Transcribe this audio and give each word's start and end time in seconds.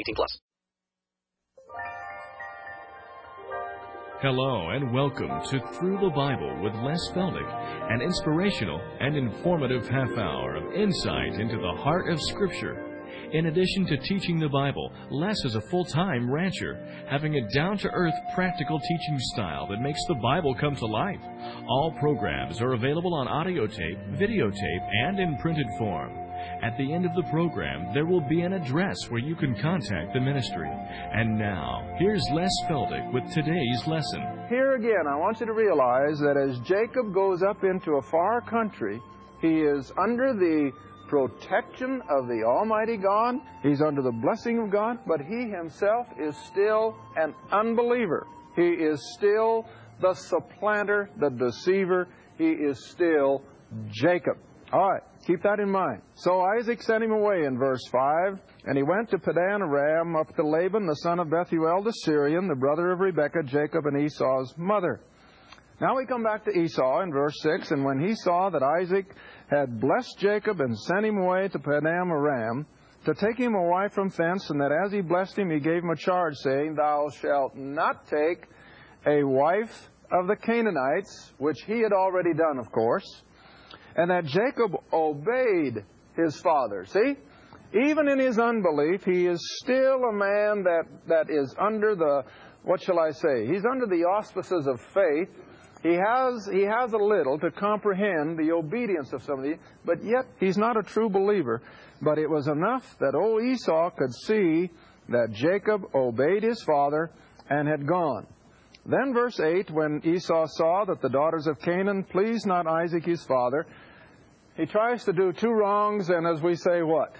18 0.00 0.14
plus. 0.14 0.38
Hello 4.22 4.70
and 4.70 4.92
welcome 4.92 5.30
to 5.48 5.60
Through 5.78 5.98
the 6.00 6.10
Bible 6.10 6.58
with 6.62 6.74
Les 6.76 7.00
Feldick, 7.14 7.48
an 7.90 8.02
inspirational 8.02 8.80
and 9.00 9.16
informative 9.16 9.88
half 9.88 10.10
hour 10.16 10.56
of 10.56 10.74
insight 10.74 11.40
into 11.40 11.56
the 11.56 11.82
heart 11.82 12.10
of 12.10 12.20
Scripture. 12.20 12.86
In 13.32 13.46
addition 13.46 13.86
to 13.86 13.96
teaching 13.96 14.38
the 14.38 14.48
Bible, 14.48 14.92
Les 15.10 15.36
is 15.44 15.54
a 15.54 15.60
full 15.60 15.84
time 15.84 16.30
rancher, 16.30 17.04
having 17.08 17.36
a 17.36 17.48
down 17.54 17.76
to 17.78 17.90
earth, 17.90 18.14
practical 18.34 18.78
teaching 18.78 19.18
style 19.34 19.66
that 19.68 19.80
makes 19.80 20.00
the 20.06 20.14
Bible 20.22 20.54
come 20.54 20.76
to 20.76 20.86
life. 20.86 21.20
All 21.68 21.94
programs 21.98 22.60
are 22.60 22.72
available 22.72 23.14
on 23.14 23.28
audio 23.28 23.66
tape, 23.66 23.98
videotape, 24.12 24.88
and 25.04 25.18
in 25.18 25.36
printed 25.38 25.66
form. 25.78 26.29
At 26.62 26.76
the 26.76 26.92
end 26.92 27.06
of 27.06 27.14
the 27.14 27.22
program, 27.30 27.92
there 27.94 28.04
will 28.04 28.20
be 28.20 28.42
an 28.42 28.52
address 28.52 28.96
where 29.08 29.20
you 29.20 29.34
can 29.34 29.54
contact 29.60 30.12
the 30.12 30.20
ministry. 30.20 30.68
And 30.68 31.38
now, 31.38 31.88
here's 31.98 32.22
Les 32.32 32.50
Feldick 32.68 33.12
with 33.14 33.24
today's 33.32 33.86
lesson. 33.86 34.22
Here 34.48 34.74
again, 34.74 35.06
I 35.08 35.16
want 35.16 35.40
you 35.40 35.46
to 35.46 35.54
realize 35.54 36.18
that 36.18 36.36
as 36.36 36.58
Jacob 36.60 37.14
goes 37.14 37.42
up 37.42 37.64
into 37.64 37.92
a 37.92 38.02
far 38.02 38.42
country, 38.42 39.00
he 39.40 39.60
is 39.60 39.90
under 39.98 40.34
the 40.34 40.70
protection 41.08 42.02
of 42.10 42.28
the 42.28 42.44
Almighty 42.46 42.98
God. 42.98 43.36
He's 43.62 43.80
under 43.80 44.02
the 44.02 44.12
blessing 44.12 44.58
of 44.58 44.70
God, 44.70 44.98
but 45.06 45.20
he 45.20 45.48
himself 45.48 46.06
is 46.20 46.36
still 46.52 46.94
an 47.16 47.34
unbeliever. 47.50 48.26
He 48.54 48.68
is 48.68 49.14
still 49.16 49.66
the 50.02 50.12
supplanter, 50.12 51.10
the 51.18 51.30
deceiver. 51.30 52.08
He 52.36 52.50
is 52.50 52.90
still 52.90 53.42
Jacob. 53.90 54.36
All 54.72 54.88
right, 54.88 55.02
keep 55.26 55.42
that 55.42 55.60
in 55.60 55.70
mind. 55.70 56.02
So 56.14 56.40
Isaac 56.58 56.82
sent 56.82 57.04
him 57.04 57.12
away 57.12 57.44
in 57.44 57.58
verse 57.58 57.82
5, 57.90 58.38
and 58.64 58.76
he 58.76 58.82
went 58.82 59.10
to 59.10 59.18
Padan 59.18 59.62
Aram 59.62 60.16
up 60.16 60.34
to 60.36 60.46
Laban, 60.46 60.86
the 60.86 60.96
son 60.96 61.18
of 61.18 61.30
Bethuel 61.30 61.82
the 61.82 61.92
Syrian, 61.92 62.48
the 62.48 62.54
brother 62.54 62.92
of 62.92 63.00
Rebekah, 63.00 63.44
Jacob, 63.44 63.86
and 63.86 64.00
Esau's 64.00 64.54
mother. 64.56 65.00
Now 65.80 65.96
we 65.96 66.04
come 66.04 66.22
back 66.22 66.44
to 66.44 66.50
Esau 66.50 67.00
in 67.00 67.10
verse 67.10 67.40
6, 67.42 67.70
and 67.70 67.84
when 67.84 68.06
he 68.06 68.14
saw 68.14 68.50
that 68.50 68.62
Isaac 68.62 69.06
had 69.50 69.80
blessed 69.80 70.18
Jacob 70.18 70.60
and 70.60 70.78
sent 70.78 71.06
him 71.06 71.16
away 71.18 71.48
to 71.48 71.58
Padan 71.58 72.10
Aram 72.10 72.66
to 73.06 73.14
take 73.14 73.38
him 73.38 73.54
a 73.54 73.62
wife 73.62 73.92
from 73.92 74.10
thence, 74.10 74.50
and 74.50 74.60
that 74.60 74.72
as 74.72 74.92
he 74.92 75.00
blessed 75.00 75.38
him, 75.38 75.50
he 75.50 75.58
gave 75.58 75.82
him 75.82 75.90
a 75.90 75.96
charge, 75.96 76.34
saying, 76.36 76.74
Thou 76.74 77.08
shalt 77.20 77.56
not 77.56 78.06
take 78.06 78.46
a 79.06 79.24
wife 79.24 79.88
of 80.12 80.26
the 80.26 80.36
Canaanites, 80.36 81.32
which 81.38 81.62
he 81.66 81.80
had 81.80 81.92
already 81.92 82.34
done, 82.34 82.58
of 82.58 82.70
course, 82.70 83.22
and 84.00 84.10
that 84.10 84.24
Jacob 84.24 84.72
obeyed 84.94 85.84
his 86.16 86.40
father. 86.40 86.86
See? 86.86 87.16
Even 87.74 88.08
in 88.08 88.18
his 88.18 88.38
unbelief, 88.38 89.04
he 89.04 89.26
is 89.26 89.38
still 89.62 90.04
a 90.04 90.12
man 90.12 90.64
that, 90.64 90.84
that 91.06 91.26
is 91.28 91.54
under 91.60 91.94
the, 91.94 92.22
what 92.64 92.80
shall 92.80 92.98
I 92.98 93.10
say? 93.10 93.46
He's 93.46 93.66
under 93.70 93.84
the 93.84 94.04
auspices 94.04 94.66
of 94.66 94.80
faith. 94.94 95.28
He 95.82 95.92
has, 95.92 96.48
he 96.50 96.62
has 96.62 96.94
a 96.94 96.96
little 96.96 97.38
to 97.40 97.50
comprehend 97.50 98.38
the 98.38 98.52
obedience 98.52 99.12
of 99.12 99.22
somebody, 99.22 99.56
but 99.84 100.02
yet 100.02 100.24
he's 100.38 100.56
not 100.56 100.78
a 100.78 100.82
true 100.82 101.10
believer. 101.10 101.60
But 102.00 102.18
it 102.18 102.28
was 102.28 102.48
enough 102.48 102.96
that 103.00 103.14
old 103.14 103.42
Esau 103.42 103.90
could 103.90 104.14
see 104.26 104.70
that 105.10 105.32
Jacob 105.32 105.82
obeyed 105.94 106.42
his 106.42 106.62
father 106.62 107.10
and 107.50 107.68
had 107.68 107.86
gone. 107.86 108.26
Then, 108.86 109.12
verse 109.12 109.38
8, 109.38 109.70
when 109.70 110.00
Esau 110.04 110.46
saw 110.48 110.86
that 110.86 111.02
the 111.02 111.10
daughters 111.10 111.46
of 111.46 111.60
Canaan 111.60 112.02
pleased 112.02 112.46
not 112.46 112.66
Isaac 112.66 113.04
his 113.04 113.22
father, 113.24 113.66
he 114.56 114.66
tries 114.66 115.04
to 115.04 115.12
do 115.12 115.32
two 115.32 115.50
wrongs 115.50 116.10
and, 116.10 116.26
as 116.26 116.42
we 116.42 116.54
say, 116.54 116.82
what? 116.82 117.14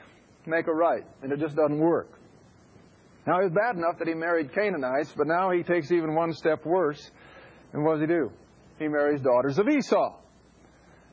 Make 0.46 0.66
a 0.66 0.72
right. 0.72 1.04
And 1.22 1.32
it 1.32 1.38
just 1.38 1.56
doesn't 1.56 1.78
work. 1.78 2.08
Now, 3.26 3.41
it's 3.41 3.54
bad 3.54 3.76
enough 3.76 3.98
that 3.98 4.08
he 4.08 4.14
married 4.14 4.52
Canaanites, 4.54 5.12
but 5.16 5.26
now 5.26 5.50
he 5.50 5.62
takes 5.62 5.92
even 5.92 6.14
one 6.14 6.32
step 6.32 6.64
worse. 6.64 7.10
And 7.72 7.84
what 7.84 7.94
does 7.94 8.02
he 8.02 8.06
do? 8.06 8.32
He 8.78 8.88
marries 8.88 9.20
daughters 9.20 9.58
of 9.58 9.68
Esau. 9.68 10.16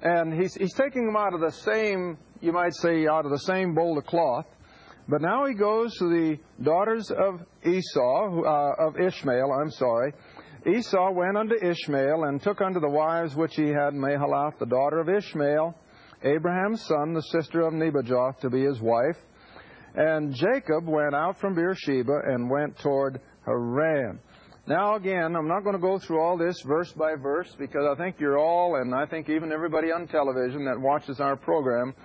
And 0.02 0.34
he's, 0.34 0.54
he's 0.56 0.74
taking 0.74 1.06
them 1.06 1.16
out 1.16 1.34
of 1.34 1.42
the 1.42 1.52
same, 1.52 2.18
you 2.42 2.52
might 2.52 2.74
say, 2.74 3.08
out 3.08 3.26
of 3.26 3.32
the 3.32 3.40
same 3.40 3.74
bowl 3.74 3.98
of 3.98 4.06
cloth. 4.06 4.46
But 5.10 5.22
now 5.22 5.46
he 5.46 5.54
goes 5.54 5.98
to 5.98 6.10
the 6.10 6.38
daughters 6.62 7.12
of 7.12 7.42
Esau, 7.64 8.42
uh, 8.44 8.88
of 8.88 9.00
Ishmael, 9.00 9.52
I'm 9.52 9.72
sorry. 9.72 10.14
Esau 10.66 11.12
went 11.12 11.38
unto 11.38 11.56
Ishmael 11.56 12.26
and 12.26 12.42
took 12.42 12.62
unto 12.62 12.80
the 12.80 12.90
wives 12.90 13.36
which 13.36 13.56
he 13.56 13.68
had 13.68 13.94
Mahalath, 13.94 14.60
the 14.60 14.66
daughter 14.66 15.00
of 15.00 15.08
Ishmael, 15.08 15.76
Abraham's 16.24 16.82
son, 16.86 17.14
the 17.14 17.22
sister 17.22 17.62
of 17.62 17.74
Nebajoth, 17.74 18.40
to 18.40 18.50
be 18.50 18.64
his 18.64 18.80
wife. 18.82 19.18
And 19.96 20.34
Jacob 20.34 20.88
went 20.88 21.16
out 21.16 21.40
from 21.40 21.56
Beersheba 21.56 22.20
and 22.26 22.50
went 22.50 22.78
toward 22.80 23.20
Haran. 23.46 24.20
Now, 24.68 24.96
again, 24.96 25.36
I'm 25.36 25.48
not 25.48 25.64
going 25.64 25.76
to 25.76 25.82
go 25.82 25.98
through 25.98 26.20
all 26.20 26.38
this 26.38 26.62
verse 26.62 26.92
by 26.92 27.16
verse 27.16 27.54
because 27.58 27.86
I 27.90 27.96
think 27.96 28.20
you're 28.20 28.38
all, 28.38 28.76
and 28.76 28.94
I 28.94 29.06
think 29.06 29.30
even 29.30 29.52
everybody 29.52 29.92
on 29.92 30.08
television 30.08 30.66
that 30.66 30.80
watches 30.80 31.20
our 31.20 31.38
program, 31.38 31.96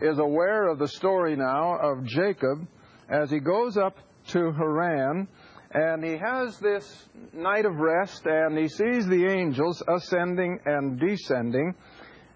is 0.00 0.18
aware 0.18 0.68
of 0.68 0.78
the 0.78 0.88
story 0.88 1.36
now 1.36 1.76
of 1.78 2.04
Jacob 2.04 2.66
as 3.08 3.30
he 3.30 3.40
goes 3.40 3.76
up 3.76 3.96
to 4.28 4.52
Haran 4.52 5.28
and 5.74 6.04
he 6.04 6.16
has 6.16 6.58
this 6.58 7.08
night 7.32 7.64
of 7.64 7.76
rest 7.76 8.22
and 8.26 8.58
he 8.58 8.68
sees 8.68 9.06
the 9.06 9.26
angels 9.26 9.82
ascending 9.88 10.58
and 10.66 11.00
descending. 11.00 11.74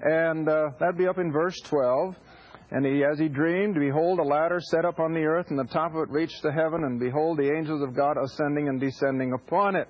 And 0.00 0.48
uh, 0.48 0.70
that'd 0.78 0.98
be 0.98 1.08
up 1.08 1.18
in 1.18 1.32
verse 1.32 1.58
12. 1.64 2.16
And 2.70 2.84
he, 2.84 3.04
as 3.04 3.18
he 3.18 3.28
dreamed, 3.28 3.76
behold, 3.76 4.18
a 4.18 4.24
ladder 4.24 4.60
set 4.60 4.84
up 4.84 4.98
on 4.98 5.12
the 5.12 5.24
earth, 5.24 5.46
and 5.50 5.58
the 5.58 5.72
top 5.72 5.94
of 5.94 6.02
it 6.02 6.10
reached 6.10 6.42
to 6.42 6.50
heaven, 6.50 6.82
and 6.84 6.98
behold, 6.98 7.38
the 7.38 7.54
angels 7.56 7.80
of 7.80 7.94
God 7.94 8.16
ascending 8.16 8.68
and 8.68 8.80
descending 8.80 9.32
upon 9.32 9.76
it. 9.76 9.88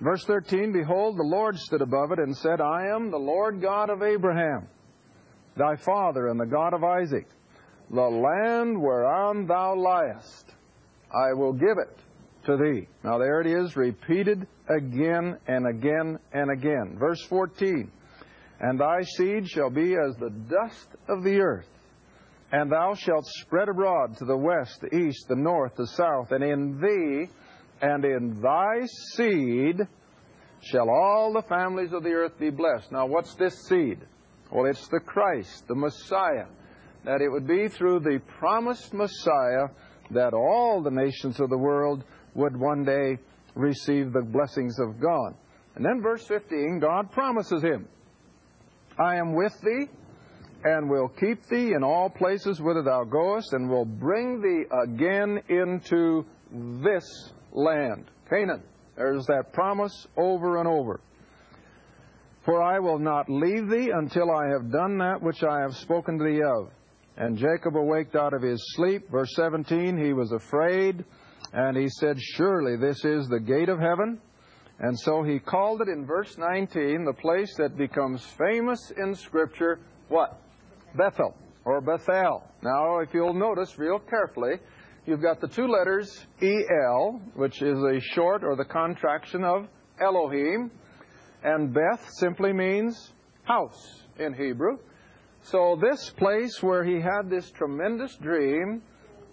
Verse 0.00 0.24
13, 0.24 0.72
behold, 0.72 1.16
the 1.16 1.22
Lord 1.22 1.56
stood 1.56 1.82
above 1.82 2.12
it 2.12 2.18
and 2.18 2.36
said, 2.36 2.60
I 2.60 2.86
am 2.88 3.10
the 3.10 3.18
Lord 3.18 3.60
God 3.60 3.90
of 3.90 4.02
Abraham, 4.02 4.68
thy 5.56 5.76
father, 5.76 6.28
and 6.28 6.38
the 6.38 6.46
God 6.46 6.74
of 6.74 6.82
Isaac. 6.82 7.26
The 7.90 8.02
land 8.02 8.80
whereon 8.80 9.46
thou 9.46 9.74
liest, 9.74 10.52
I 11.12 11.32
will 11.32 11.52
give 11.52 11.78
it 11.78 11.98
to 12.46 12.56
thee. 12.56 12.86
Now 13.02 13.18
there 13.18 13.40
it 13.40 13.46
is, 13.46 13.76
repeated 13.76 14.46
again 14.68 15.36
and 15.46 15.66
again 15.66 16.18
and 16.32 16.50
again. 16.50 16.96
Verse 16.98 17.24
14, 17.28 17.90
and 18.60 18.78
thy 18.78 19.02
seed 19.02 19.48
shall 19.48 19.70
be 19.70 19.94
as 19.94 20.16
the 20.16 20.30
dust 20.30 20.88
of 21.08 21.22
the 21.22 21.40
earth, 21.40 21.68
and 22.50 22.72
thou 22.72 22.94
shalt 22.94 23.26
spread 23.26 23.68
abroad 23.68 24.16
to 24.16 24.24
the 24.24 24.36
west, 24.36 24.80
the 24.80 24.94
east, 24.94 25.28
the 25.28 25.36
north, 25.36 25.74
the 25.76 25.86
south, 25.86 26.32
and 26.32 26.42
in 26.42 26.80
thee 26.80 27.30
and 27.80 28.04
in 28.04 28.40
thy 28.40 28.86
seed 29.14 29.86
shall 30.60 30.90
all 30.90 31.32
the 31.32 31.42
families 31.42 31.92
of 31.92 32.02
the 32.02 32.10
earth 32.10 32.38
be 32.38 32.50
blessed. 32.50 32.90
Now, 32.90 33.06
what's 33.06 33.34
this 33.34 33.66
seed? 33.68 34.00
Well, 34.50 34.66
it's 34.66 34.88
the 34.88 35.00
Christ, 35.00 35.68
the 35.68 35.74
Messiah. 35.74 36.46
That 37.04 37.20
it 37.20 37.28
would 37.28 37.46
be 37.46 37.68
through 37.68 38.00
the 38.00 38.20
promised 38.38 38.92
Messiah 38.92 39.68
that 40.10 40.34
all 40.34 40.82
the 40.82 40.90
nations 40.90 41.38
of 41.38 41.50
the 41.50 41.58
world 41.58 42.02
would 42.34 42.56
one 42.56 42.84
day 42.84 43.18
receive 43.54 44.12
the 44.12 44.22
blessings 44.22 44.78
of 44.80 45.00
God. 45.00 45.34
And 45.76 45.84
then, 45.84 46.02
verse 46.02 46.26
15, 46.26 46.80
God 46.80 47.12
promises 47.12 47.62
him 47.62 47.86
I 48.98 49.16
am 49.16 49.34
with 49.34 49.52
thee, 49.62 49.86
and 50.64 50.90
will 50.90 51.08
keep 51.08 51.46
thee 51.46 51.72
in 51.74 51.84
all 51.84 52.10
places 52.10 52.60
whither 52.60 52.82
thou 52.82 53.04
goest, 53.04 53.52
and 53.52 53.68
will 53.68 53.84
bring 53.84 54.40
thee 54.40 54.64
again 54.84 55.40
into 55.48 56.24
this 56.82 57.32
land, 57.52 58.10
Canaan. 58.28 58.62
There's 58.96 59.26
that 59.26 59.52
promise 59.52 60.06
over 60.16 60.58
and 60.58 60.66
over. 60.66 61.00
For 62.44 62.62
I 62.62 62.78
will 62.78 62.98
not 62.98 63.28
leave 63.28 63.68
thee 63.68 63.90
until 63.94 64.30
I 64.30 64.48
have 64.48 64.72
done 64.72 64.98
that 64.98 65.22
which 65.22 65.44
I 65.44 65.60
have 65.60 65.76
spoken 65.76 66.18
to 66.18 66.24
thee 66.24 66.42
of. 66.42 66.70
And 67.16 67.36
Jacob 67.36 67.76
awaked 67.76 68.16
out 68.16 68.32
of 68.32 68.42
his 68.42 68.62
sleep. 68.74 69.10
Verse 69.10 69.30
17, 69.34 69.98
he 70.02 70.12
was 70.12 70.32
afraid, 70.32 71.04
and 71.52 71.76
he 71.76 71.88
said, 71.88 72.16
Surely 72.20 72.76
this 72.76 73.04
is 73.04 73.28
the 73.28 73.40
gate 73.40 73.68
of 73.68 73.78
heaven. 73.78 74.20
And 74.80 74.98
so 74.98 75.22
he 75.22 75.40
called 75.40 75.80
it 75.82 75.88
in 75.88 76.06
verse 76.06 76.38
19, 76.38 77.04
the 77.04 77.12
place 77.12 77.52
that 77.56 77.76
becomes 77.76 78.24
famous 78.38 78.92
in 78.96 79.14
Scripture, 79.14 79.80
what? 80.08 80.40
Bethel 80.96 81.34
or 81.64 81.80
Bethel. 81.80 82.44
Now, 82.62 83.00
if 83.00 83.12
you'll 83.12 83.34
notice 83.34 83.78
real 83.78 83.98
carefully, 83.98 84.54
you've 85.04 85.20
got 85.20 85.40
the 85.40 85.48
two 85.48 85.66
letters 85.66 86.26
El, 86.40 87.20
which 87.34 87.60
is 87.60 87.78
a 87.78 88.00
short 88.00 88.44
or 88.44 88.54
the 88.56 88.64
contraction 88.64 89.42
of 89.42 89.66
Elohim, 90.00 90.70
and 91.42 91.74
Beth 91.74 92.08
simply 92.14 92.52
means 92.52 93.12
house 93.44 94.02
in 94.18 94.32
Hebrew. 94.32 94.78
So 95.42 95.78
this 95.80 96.10
place 96.10 96.62
where 96.62 96.84
he 96.84 97.00
had 97.00 97.28
this 97.28 97.50
tremendous 97.50 98.14
dream, 98.16 98.82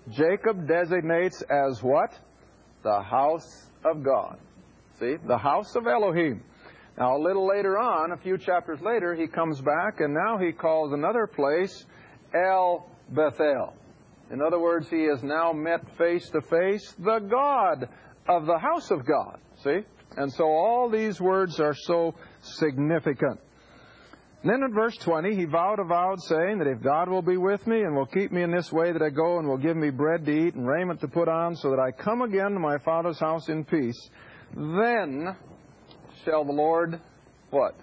Jacob 0.10 0.68
designates 0.68 1.42
as 1.44 1.84
what? 1.84 2.12
The 2.84 3.02
house 3.02 3.68
of 3.84 4.04
God. 4.04 4.40
See? 5.00 5.16
The 5.28 5.38
house 5.38 5.76
of 5.76 5.88
Elohim. 5.88 6.44
Now, 6.98 7.18
a 7.18 7.22
little 7.22 7.48
later 7.48 7.78
on, 7.78 8.12
a 8.14 8.18
few 8.18 8.38
chapters 8.38 8.80
later, 8.82 9.14
he 9.16 9.28
comes 9.28 9.60
back 9.60 10.00
and 10.00 10.14
now 10.14 10.38
he 10.38 10.54
calls 10.54 10.94
another 10.94 11.28
place 11.28 11.86
El 12.34 12.90
Bethel. 13.10 13.74
In 14.32 14.42
other 14.42 14.60
words, 14.60 14.88
he 14.90 15.04
has 15.04 15.22
now 15.22 15.52
met 15.52 15.82
face 15.98 16.30
to 16.30 16.42
face 16.42 16.94
the 16.98 17.20
God 17.20 17.90
of 18.28 18.46
the 18.46 18.58
house 18.58 18.90
of 18.92 19.06
God. 19.06 19.40
See? 19.64 19.82
And 20.18 20.32
so 20.32 20.46
all 20.46 20.90
these 20.90 21.20
words 21.20 21.60
are 21.60 21.76
so 21.76 22.16
significant. 22.42 23.40
And 24.42 24.54
then 24.54 24.64
in 24.64 24.74
verse 24.74 24.96
20, 24.98 25.36
he 25.36 25.46
vowed 25.46 25.80
a 25.80 25.84
vow 25.84 26.16
saying 26.18 26.60
that 26.60 26.68
if 26.68 26.82
God 26.82 27.10
will 27.10 27.24
be 27.24 27.38
with 27.38 27.66
me 27.66 27.82
and 27.82 27.96
will 27.96 28.06
keep 28.06 28.32
me 28.32 28.44
in 28.44 28.52
this 28.52 28.72
way 28.72 28.92
that 28.92 29.02
I 29.02 29.10
go 29.10 29.40
and 29.40 29.48
will 29.48 29.58
give 29.58 29.76
me 29.76 29.90
bread 29.90 30.26
to 30.26 30.32
eat 30.32 30.54
and 30.54 30.68
raiment 30.68 31.02
to 31.02 31.08
put 31.08 31.28
on 31.28 31.56
so 31.56 31.72
that 31.72 31.80
I 31.80 31.92
come 31.92 32.22
again 32.22 32.52
to 32.52 32.60
my 32.60 32.78
father's 32.78 33.20
house 33.20 33.50
in 33.50 33.66
peace, 33.66 34.10
then 34.54 35.36
shall 36.24 36.46
the 36.46 36.52
Lord, 36.52 37.00
what? 37.50 37.76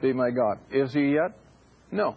Be 0.00 0.12
my 0.12 0.30
God. 0.30 0.58
Is 0.70 0.92
he 0.92 1.12
yet? 1.12 1.38
No. 1.90 2.16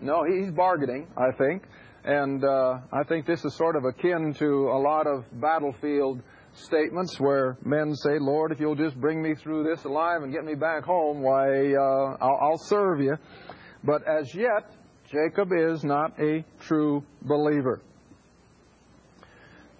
No, 0.00 0.24
he's 0.24 0.50
bargaining, 0.50 1.06
I 1.16 1.32
think. 1.36 1.62
And 2.04 2.44
uh, 2.44 2.78
I 2.92 3.02
think 3.02 3.26
this 3.26 3.44
is 3.44 3.54
sort 3.54 3.74
of 3.74 3.84
akin 3.84 4.34
to 4.38 4.68
a 4.68 4.78
lot 4.78 5.06
of 5.06 5.24
battlefield 5.40 6.22
statements 6.52 7.18
where 7.18 7.58
men 7.64 7.94
say, 7.94 8.18
Lord, 8.20 8.52
if 8.52 8.60
you'll 8.60 8.76
just 8.76 8.98
bring 9.00 9.22
me 9.22 9.34
through 9.34 9.64
this 9.64 9.84
alive 9.84 10.22
and 10.22 10.32
get 10.32 10.44
me 10.44 10.54
back 10.54 10.84
home, 10.84 11.20
why, 11.22 11.74
uh, 11.74 12.16
I'll, 12.20 12.38
I'll 12.40 12.58
serve 12.58 13.00
you. 13.00 13.16
But 13.82 14.06
as 14.06 14.34
yet, 14.34 14.72
Jacob 15.10 15.50
is 15.52 15.84
not 15.84 16.18
a 16.20 16.44
true 16.60 17.02
believer. 17.22 17.80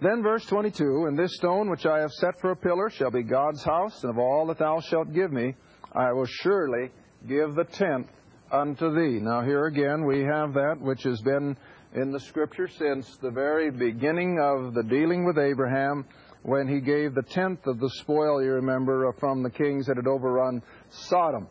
Then 0.00 0.22
verse 0.22 0.44
22, 0.44 1.06
And 1.06 1.19
this 1.19 1.37
stone 1.37 1.70
which 1.70 1.87
I 1.87 2.00
have 2.00 2.12
set 2.12 2.38
for 2.40 2.50
a 2.50 2.56
pillar 2.56 2.90
shall 2.90 3.10
be 3.10 3.22
God's 3.22 3.62
house, 3.62 4.02
and 4.02 4.10
of 4.10 4.19
all 4.19 4.46
that 4.48 4.58
thou 4.58 4.81
shalt 4.81 5.12
give 5.14 5.32
me, 5.32 5.54
I 5.93 6.12
will 6.12 6.26
surely 6.26 6.90
give 7.26 7.54
the 7.54 7.64
tenth 7.64 8.10
unto 8.52 8.94
thee. 8.94 9.20
Now 9.20 9.40
here 9.40 9.66
again 9.66 10.04
we 10.04 10.20
have 10.20 10.52
that 10.52 10.76
which 10.81 11.02
has 11.04 11.22
been 11.22 11.56
in 11.94 12.12
the 12.12 12.20
scripture 12.20 12.69
since 12.69 13.16
the 13.16 13.31
very 13.31 13.70
beginning 13.70 14.38
of 14.38 14.75
the 14.75 14.82
dealing 14.82 15.25
with 15.25 15.38
Abraham 15.38 16.04
when 16.43 16.69
he 16.69 16.81
gave 16.81 17.14
the 17.14 17.22
tenth 17.22 17.66
of 17.66 17.81
the 17.81 17.90
spoil, 17.90 18.43
you 18.43 18.52
remember, 18.52 19.10
from 19.19 19.43
the 19.43 19.50
kings 19.50 19.87
that 19.87 19.96
had 19.96 20.06
overrun 20.06 20.62
Sodom. 20.90 21.48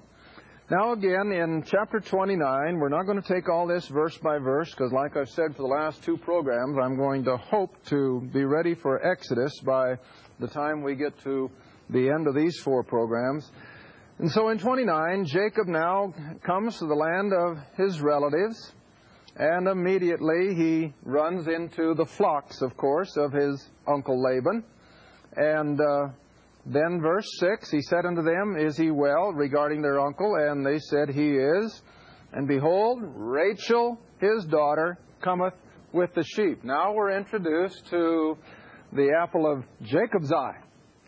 Now, 0.72 0.94
again, 0.94 1.32
in 1.32 1.62
chapter 1.62 2.00
29, 2.00 2.80
we're 2.80 2.90
not 2.90 3.04
going 3.04 3.22
to 3.22 3.34
take 3.34 3.48
all 3.48 3.68
this 3.68 3.88
verse 3.88 4.18
by 4.18 4.40
verse 4.40 4.72
because, 4.72 4.92
like 4.92 5.16
I've 5.16 5.30
said 5.30 5.56
for 5.56 5.62
the 5.62 5.68
last 5.68 6.02
two 6.02 6.18
programs, 6.18 6.76
I'm 6.82 6.98
going 6.98 7.24
to 7.26 7.38
hope 7.38 7.76
to 7.90 8.28
be 8.34 8.46
ready 8.46 8.74
for 8.74 9.00
Exodus 9.06 9.60
by 9.60 9.94
the 10.40 10.48
time 10.48 10.82
we 10.82 10.96
get 10.96 11.20
to 11.20 11.52
the 11.92 12.10
end 12.10 12.26
of 12.26 12.34
these 12.34 12.58
four 12.62 12.84
programs. 12.84 13.52
And 14.18 14.32
so 14.32 14.50
in 14.50 14.58
29, 14.58 15.26
Jacob 15.28 15.68
now 15.68 16.12
comes 16.44 16.80
to 16.80 16.88
the 16.88 16.96
land 16.96 17.32
of 17.32 17.60
his 17.78 18.02
relatives, 18.02 18.74
and 19.36 19.68
immediately 19.68 20.56
he 20.56 20.94
runs 21.04 21.48
into 21.48 21.94
the 21.94 22.08
flocks, 22.08 22.64
of 22.64 22.76
course, 22.76 23.18
of 23.18 23.32
his 23.32 23.70
uncle 23.88 24.20
Laban. 24.20 24.64
And 25.36 25.80
uh, 25.80 26.08
then, 26.66 27.00
verse 27.02 27.28
6 27.40 27.70
He 27.70 27.82
said 27.82 28.06
unto 28.06 28.24
them, 28.24 28.56
Is 28.58 28.76
he 28.78 28.92
well? 28.92 29.32
regarding 29.34 29.82
their 29.82 30.00
uncle. 30.00 30.36
And 30.36 30.66
they 30.66 30.80
said, 30.80 31.10
He 31.10 31.36
is. 31.36 31.82
And 32.34 32.48
behold, 32.48 33.02
Rachel, 33.04 34.00
his 34.20 34.46
daughter, 34.46 34.98
cometh 35.22 35.54
with 35.94 36.14
the 36.16 36.24
sheep. 36.24 36.64
Now 36.64 36.94
we're 36.94 37.18
introduced 37.18 37.88
to 37.92 38.38
the 38.92 39.16
apple 39.22 39.52
of 39.52 39.64
Jacob's 39.84 40.32
eye. 40.32 40.58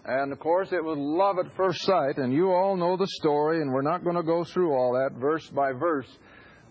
And 0.06 0.31
of 0.31 0.39
course, 0.39 0.69
it 0.71 0.81
was 0.81 0.98
love 0.98 1.38
at 1.45 1.54
first 1.57 1.81
sight, 1.81 2.18
and 2.18 2.31
you 2.31 2.51
all 2.51 2.77
know 2.77 2.95
the 2.95 3.07
story, 3.19 3.62
and 3.62 3.74
we're 3.74 3.81
not 3.81 4.06
going 4.06 4.15
to 4.15 4.24
go 4.24 4.45
through 4.45 4.71
all 4.74 4.94
that 4.94 5.19
verse 5.19 5.45
by 5.50 5.74
verse. 5.74 6.07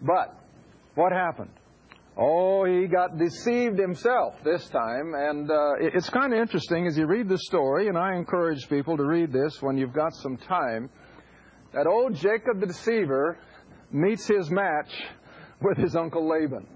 But 0.01 0.35
what 0.95 1.13
happened? 1.13 1.51
Oh, 2.19 2.65
he 2.65 2.87
got 2.87 3.19
deceived 3.19 3.79
himself 3.79 4.35
this 4.43 4.67
time. 4.69 5.13
And 5.15 5.51
uh, 5.51 5.73
it's 5.81 6.09
kind 6.09 6.33
of 6.33 6.39
interesting 6.39 6.87
as 6.87 6.97
you 6.97 7.07
read 7.07 7.29
the 7.29 7.39
story, 7.39 7.89
and 7.89 7.99
I 7.99 8.15
encourage 8.15 8.69
people 8.69 8.97
to 8.97 9.05
read 9.05 9.33
this 9.33 9.61
when 9.61 9.77
you've 9.77 9.93
got 9.93 10.15
some 10.15 10.39
time, 10.39 10.89
that 11.75 11.87
old 11.87 12.15
Jacob 12.15 12.61
the 12.61 12.67
deceiver 12.67 13.39
meets 13.93 14.27
his 14.27 14.51
match 14.51 14.91
with 15.61 15.77
his 15.77 15.95
uncle 15.95 16.27
Laban. 16.27 16.67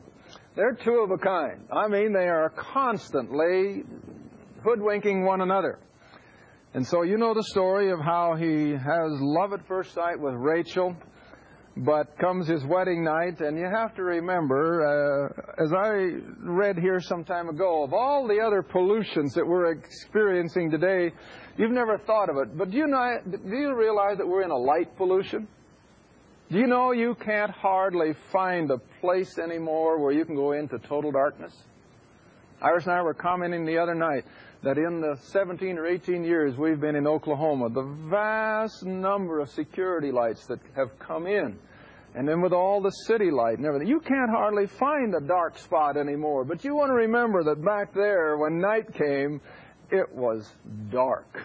They're 0.56 0.76
two 0.84 0.98
of 0.98 1.10
a 1.10 1.16
kind. 1.16 1.66
I 1.72 1.88
mean, 1.88 2.12
they 2.12 2.28
are 2.28 2.50
constantly 2.50 3.84
hoodwinking 4.62 5.24
one 5.24 5.40
another. 5.40 5.78
And 6.74 6.86
so 6.86 7.02
you 7.02 7.16
know 7.16 7.34
the 7.34 7.44
story 7.44 7.90
of 7.90 7.98
how 7.98 8.34
he 8.36 8.72
has 8.72 9.10
love 9.20 9.52
at 9.52 9.66
first 9.66 9.94
sight 9.94 10.20
with 10.20 10.34
Rachel 10.34 10.94
but 11.84 12.18
comes 12.18 12.46
his 12.46 12.62
wedding 12.64 13.02
night, 13.02 13.40
and 13.40 13.56
you 13.56 13.64
have 13.64 13.94
to 13.94 14.02
remember, 14.02 14.84
uh, 14.84 15.62
as 15.62 15.72
I 15.72 16.10
read 16.42 16.78
here 16.78 17.00
some 17.00 17.24
time 17.24 17.48
ago, 17.48 17.82
of 17.84 17.94
all 17.94 18.28
the 18.28 18.38
other 18.38 18.62
pollutions 18.62 19.32
that 19.34 19.46
we're 19.46 19.72
experiencing 19.72 20.70
today, 20.70 21.10
you've 21.56 21.70
never 21.70 21.96
thought 21.98 22.28
of 22.28 22.36
it. 22.36 22.56
But 22.58 22.70
do 22.70 22.76
you, 22.76 22.86
know, 22.86 23.20
do 23.30 23.56
you 23.56 23.74
realize 23.74 24.18
that 24.18 24.26
we're 24.26 24.42
in 24.42 24.50
a 24.50 24.56
light 24.56 24.94
pollution? 24.98 25.48
Do 26.50 26.58
you 26.58 26.66
know 26.66 26.92
you 26.92 27.14
can't 27.14 27.50
hardly 27.50 28.14
find 28.30 28.70
a 28.70 28.78
place 29.00 29.38
anymore 29.38 29.98
where 29.98 30.12
you 30.12 30.24
can 30.26 30.34
go 30.34 30.52
into 30.52 30.78
total 30.80 31.12
darkness? 31.12 31.54
Iris 32.60 32.84
and 32.84 32.92
I 32.92 33.00
were 33.00 33.14
commenting 33.14 33.64
the 33.64 33.78
other 33.78 33.94
night 33.94 34.24
that 34.62 34.76
in 34.76 35.00
the 35.00 35.16
17 35.30 35.78
or 35.78 35.86
18 35.86 36.24
years 36.24 36.58
we've 36.58 36.80
been 36.80 36.96
in 36.96 37.06
Oklahoma, 37.06 37.70
the 37.70 37.96
vast 38.10 38.84
number 38.84 39.40
of 39.40 39.48
security 39.48 40.12
lights 40.12 40.44
that 40.46 40.58
have 40.76 40.90
come 40.98 41.26
in 41.26 41.58
and 42.14 42.28
then 42.28 42.40
with 42.40 42.52
all 42.52 42.80
the 42.80 42.90
city 42.90 43.30
light 43.30 43.58
and 43.58 43.66
everything, 43.66 43.88
you 43.88 44.00
can't 44.00 44.30
hardly 44.30 44.66
find 44.66 45.14
a 45.14 45.20
dark 45.20 45.56
spot 45.58 45.96
anymore. 45.96 46.44
But 46.44 46.64
you 46.64 46.74
want 46.74 46.90
to 46.90 46.94
remember 46.94 47.44
that 47.44 47.64
back 47.64 47.94
there, 47.94 48.36
when 48.36 48.60
night 48.60 48.92
came, 48.94 49.40
it 49.90 50.12
was 50.12 50.50
dark. 50.90 51.40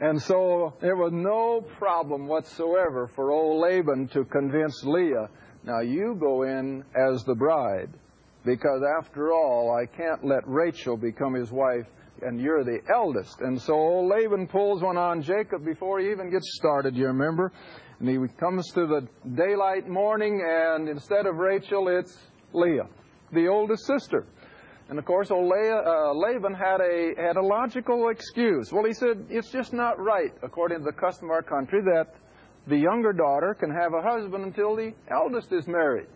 And 0.00 0.20
so 0.20 0.74
it 0.82 0.96
was 0.96 1.12
no 1.12 1.62
problem 1.78 2.26
whatsoever 2.26 3.10
for 3.14 3.30
old 3.30 3.60
Laban 3.60 4.08
to 4.08 4.24
convince 4.24 4.82
Leah, 4.84 5.28
now 5.62 5.80
you 5.80 6.16
go 6.18 6.42
in 6.44 6.84
as 6.96 7.22
the 7.24 7.34
bride, 7.34 7.90
because 8.44 8.82
after 8.98 9.32
all, 9.32 9.76
I 9.76 9.84
can't 9.84 10.24
let 10.24 10.46
Rachel 10.46 10.96
become 10.96 11.34
his 11.34 11.50
wife, 11.50 11.86
and 12.22 12.40
you're 12.40 12.64
the 12.64 12.80
eldest. 12.94 13.40
And 13.40 13.60
so 13.60 13.74
old 13.74 14.10
Laban 14.10 14.46
pulls 14.46 14.82
one 14.82 14.96
on 14.96 15.22
Jacob 15.22 15.64
before 15.64 16.00
he 16.00 16.10
even 16.10 16.30
gets 16.30 16.56
started, 16.56 16.96
you 16.96 17.06
remember? 17.06 17.52
And 18.00 18.08
he 18.08 18.16
comes 18.38 18.66
to 18.72 18.86
the 18.86 19.06
daylight 19.34 19.86
morning, 19.86 20.42
and 20.42 20.88
instead 20.88 21.26
of 21.26 21.36
Rachel, 21.36 21.88
it's 21.88 22.16
Leah, 22.54 22.88
the 23.32 23.46
oldest 23.46 23.86
sister. 23.86 24.26
And 24.88 24.98
of 24.98 25.04
course, 25.04 25.30
old 25.30 25.50
Leah, 25.50 25.82
uh, 25.86 26.14
Laban 26.14 26.54
had 26.54 26.80
a, 26.80 27.12
had 27.16 27.36
a 27.36 27.42
logical 27.42 28.08
excuse. 28.08 28.72
Well, 28.72 28.84
he 28.84 28.94
said, 28.94 29.26
it's 29.28 29.52
just 29.52 29.74
not 29.74 30.00
right, 30.00 30.32
according 30.42 30.78
to 30.78 30.84
the 30.84 30.92
custom 30.92 31.26
of 31.26 31.32
our 31.32 31.42
country, 31.42 31.80
that 31.82 32.14
the 32.66 32.78
younger 32.78 33.12
daughter 33.12 33.54
can 33.54 33.70
have 33.70 33.92
a 33.92 34.02
husband 34.02 34.44
until 34.44 34.74
the 34.74 34.92
eldest 35.10 35.52
is 35.52 35.66
married. 35.68 36.08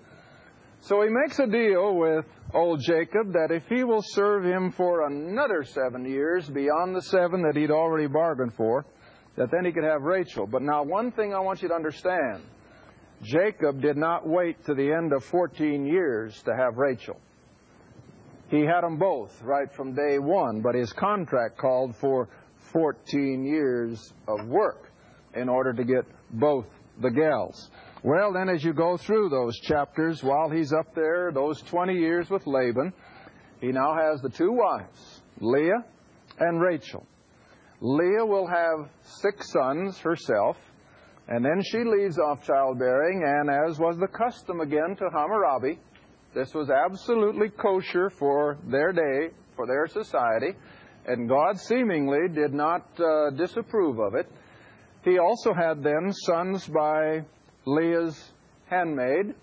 So 0.81 1.03
he 1.03 1.09
makes 1.09 1.39
a 1.39 1.47
deal 1.47 1.97
with 1.97 2.25
old 2.53 2.81
Jacob 2.81 3.33
that 3.33 3.51
if 3.51 3.63
he 3.69 3.85
will 3.85 4.03
serve 4.03 4.45
him 4.45 4.73
for 4.73 5.07
another 5.07 5.65
seven 5.65 6.05
years 6.05 6.49
beyond 6.49 6.97
the 6.97 7.03
seven 7.03 7.43
that 7.43 7.57
he'd 7.57 7.71
already 7.71 8.07
bargained 8.07 8.55
for, 8.55 8.85
that 9.37 9.51
then 9.51 9.65
he 9.65 9.73
could 9.73 9.85
have 9.85 10.03
Rachel. 10.03 10.47
But 10.47 10.63
now, 10.63 10.83
one 10.83 11.11
thing 11.13 11.35
I 11.35 11.41
want 11.41 11.63
you 11.63 11.69
to 11.69 11.75
understand 11.75 12.43
Jacob 13.23 13.81
did 13.81 13.97
not 13.97 14.27
wait 14.27 14.65
to 14.67 14.75
the 14.75 14.93
end 14.93 15.13
of 15.13 15.25
14 15.25 15.87
years 15.87 16.41
to 16.45 16.55
have 16.55 16.77
Rachel. 16.77 17.21
He 18.49 18.61
had 18.61 18.83
them 18.83 18.99
both 18.99 19.33
right 19.43 19.73
from 19.75 19.95
day 19.95 20.19
one, 20.19 20.61
but 20.61 20.75
his 20.75 20.93
contract 20.93 21.59
called 21.59 21.97
for 21.97 22.29
14 22.73 23.45
years 23.45 24.13
of 24.29 24.47
work 24.47 24.91
in 25.35 25.49
order 25.49 25.73
to 25.73 25.85
get 25.85 26.05
both 26.31 26.67
the 27.01 27.11
gals. 27.11 27.71
Well, 28.03 28.33
then, 28.33 28.49
as 28.49 28.63
you 28.63 28.75
go 28.75 28.99
through 28.99 29.31
those 29.31 29.59
chapters, 29.61 30.23
while 30.23 30.51
he's 30.51 30.73
up 30.73 30.95
there, 30.95 31.33
those 31.33 31.63
20 31.63 31.95
years 31.95 32.29
with 32.29 32.47
Laban, 32.47 32.93
he 33.61 33.69
now 33.69 33.95
has 33.97 34.21
the 34.21 34.29
two 34.29 34.53
wives, 34.53 35.23
Leah 35.41 35.85
and 36.39 36.61
Rachel. 36.61 37.07
Leah 37.87 38.25
will 38.25 38.47
have 38.47 38.89
six 39.03 39.53
sons 39.53 39.99
herself, 39.99 40.57
and 41.29 41.45
then 41.45 41.63
she 41.63 41.85
leaves 41.85 42.19
off 42.19 42.43
childbearing, 42.47 43.23
and 43.27 43.51
as 43.51 43.79
was 43.79 43.99
the 43.99 44.07
custom 44.07 44.61
again 44.61 44.97
to 44.97 45.05
Hammurabi, 45.13 45.79
this 46.35 46.55
was 46.55 46.71
absolutely 46.71 47.51
kosher 47.51 48.09
for 48.09 48.57
their 48.67 48.91
day, 48.91 49.35
for 49.55 49.67
their 49.67 49.87
society, 49.87 50.57
and 51.05 51.29
God 51.29 51.61
seemingly 51.61 52.27
did 52.35 52.55
not 52.55 52.89
uh, 52.99 53.29
disapprove 53.37 53.99
of 53.99 54.15
it. 54.15 54.33
He 55.05 55.19
also 55.19 55.53
had 55.53 55.83
then 55.83 56.11
sons 56.11 56.67
by 56.67 57.21
Leah's 57.67 58.33
handmaid, 58.71 59.35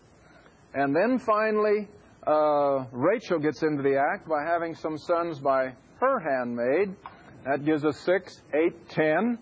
and 0.73 0.95
then 0.95 1.19
finally 1.19 1.87
uh, 2.25 2.85
Rachel 2.91 3.37
gets 3.37 3.61
into 3.61 3.83
the 3.83 3.97
act 3.97 4.27
by 4.27 4.43
having 4.43 4.73
some 4.73 4.97
sons 4.97 5.37
by 5.37 5.73
her 5.99 6.19
handmaid. 6.19 6.95
That 7.45 7.65
gives 7.65 7.83
us 7.85 7.99
six, 7.99 8.41
eight, 8.53 8.89
ten. 8.89 9.39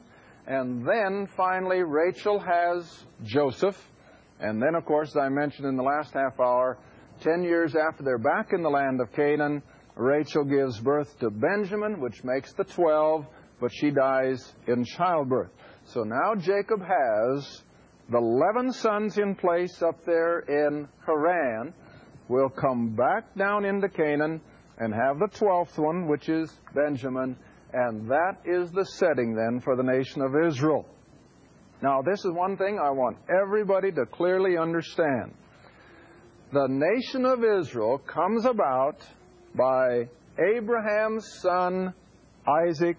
And 0.47 0.87
then 0.87 1.27
finally, 1.35 1.83
Rachel 1.83 2.39
has 2.39 3.05
Joseph. 3.23 3.77
And 4.39 4.61
then, 4.61 4.75
of 4.75 4.85
course, 4.85 5.09
as 5.09 5.17
I 5.17 5.29
mentioned 5.29 5.67
in 5.67 5.75
the 5.75 5.83
last 5.83 6.13
half 6.13 6.39
hour, 6.39 6.77
ten 7.21 7.43
years 7.43 7.75
after 7.75 8.03
they're 8.03 8.17
back 8.17 8.53
in 8.53 8.63
the 8.63 8.69
land 8.69 9.01
of 9.01 9.11
Canaan, 9.11 9.61
Rachel 9.95 10.45
gives 10.45 10.79
birth 10.79 11.19
to 11.19 11.29
Benjamin, 11.29 11.99
which 11.99 12.23
makes 12.23 12.53
the 12.53 12.63
twelve, 12.63 13.27
but 13.59 13.71
she 13.73 13.91
dies 13.91 14.53
in 14.67 14.85
childbirth. 14.85 15.51
So 15.83 16.03
now 16.03 16.35
Jacob 16.35 16.79
has 16.81 17.63
the 18.09 18.17
eleven 18.17 18.71
sons 18.71 19.17
in 19.17 19.35
place 19.35 19.81
up 19.81 20.05
there 20.05 20.39
in 20.39 20.87
Haran. 21.05 21.73
We'll 22.29 22.49
come 22.49 22.95
back 22.95 23.35
down 23.35 23.65
into 23.65 23.89
Canaan 23.89 24.39
and 24.77 24.93
have 24.93 25.19
the 25.19 25.27
twelfth 25.27 25.77
one, 25.77 26.07
which 26.07 26.29
is 26.29 26.49
Benjamin, 26.73 27.35
and 27.73 28.09
that 28.09 28.37
is 28.45 28.71
the 28.71 28.85
setting 28.85 29.35
then 29.35 29.61
for 29.61 29.75
the 29.75 29.83
nation 29.83 30.21
of 30.21 30.33
Israel. 30.47 30.85
Now, 31.81 32.01
this 32.01 32.19
is 32.25 32.31
one 32.31 32.57
thing 32.57 32.79
I 32.83 32.89
want 32.89 33.17
everybody 33.29 33.91
to 33.91 34.05
clearly 34.05 34.57
understand. 34.57 35.33
The 36.51 36.67
nation 36.67 37.25
of 37.25 37.43
Israel 37.43 37.99
comes 37.99 38.45
about 38.45 38.97
by 39.55 40.09
Abraham's 40.55 41.25
son 41.41 41.93
Isaac, 42.67 42.97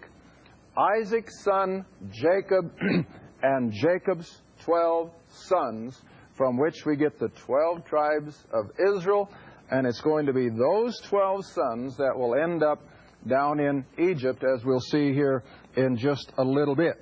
Isaac's 0.77 1.43
son 1.43 1.85
Jacob, 2.13 2.73
and 3.43 3.73
Jacob's 3.73 4.41
12 4.65 5.11
sons, 5.29 6.01
from 6.37 6.57
which 6.57 6.87
we 6.87 6.97
get 6.97 7.19
the 7.19 7.29
12 7.29 7.85
tribes 7.85 8.45
of 8.53 8.71
Israel, 8.95 9.29
and 9.71 9.87
it's 9.87 10.01
going 10.01 10.27
to 10.27 10.33
be 10.33 10.49
those 10.49 10.99
12 11.09 11.45
sons 11.47 11.97
that 11.97 12.17
will 12.17 12.35
end 12.35 12.63
up 12.63 12.81
down 13.27 13.61
in 13.61 13.85
Egypt, 13.99 14.43
as 14.45 14.65
we'll 14.65 14.81
see 14.81 15.13
here 15.13 15.43
in 15.77 15.97
just 15.97 16.33
a 16.39 16.45
little 16.45 16.75
bit. 16.75 16.95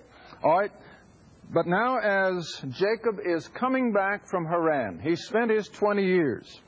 All 0.43 0.59
right. 0.59 0.73
But 1.51 1.67
now, 1.67 1.99
as 1.99 2.47
Jacob 2.71 3.21
is 3.25 3.49
coming 3.49 3.93
back 3.93 4.29
from 4.29 4.45
Haran, 4.45 5.01
he 5.03 5.17
spent 5.17 5.51
his 5.51 5.67
20 5.69 6.05
years. 6.05 6.61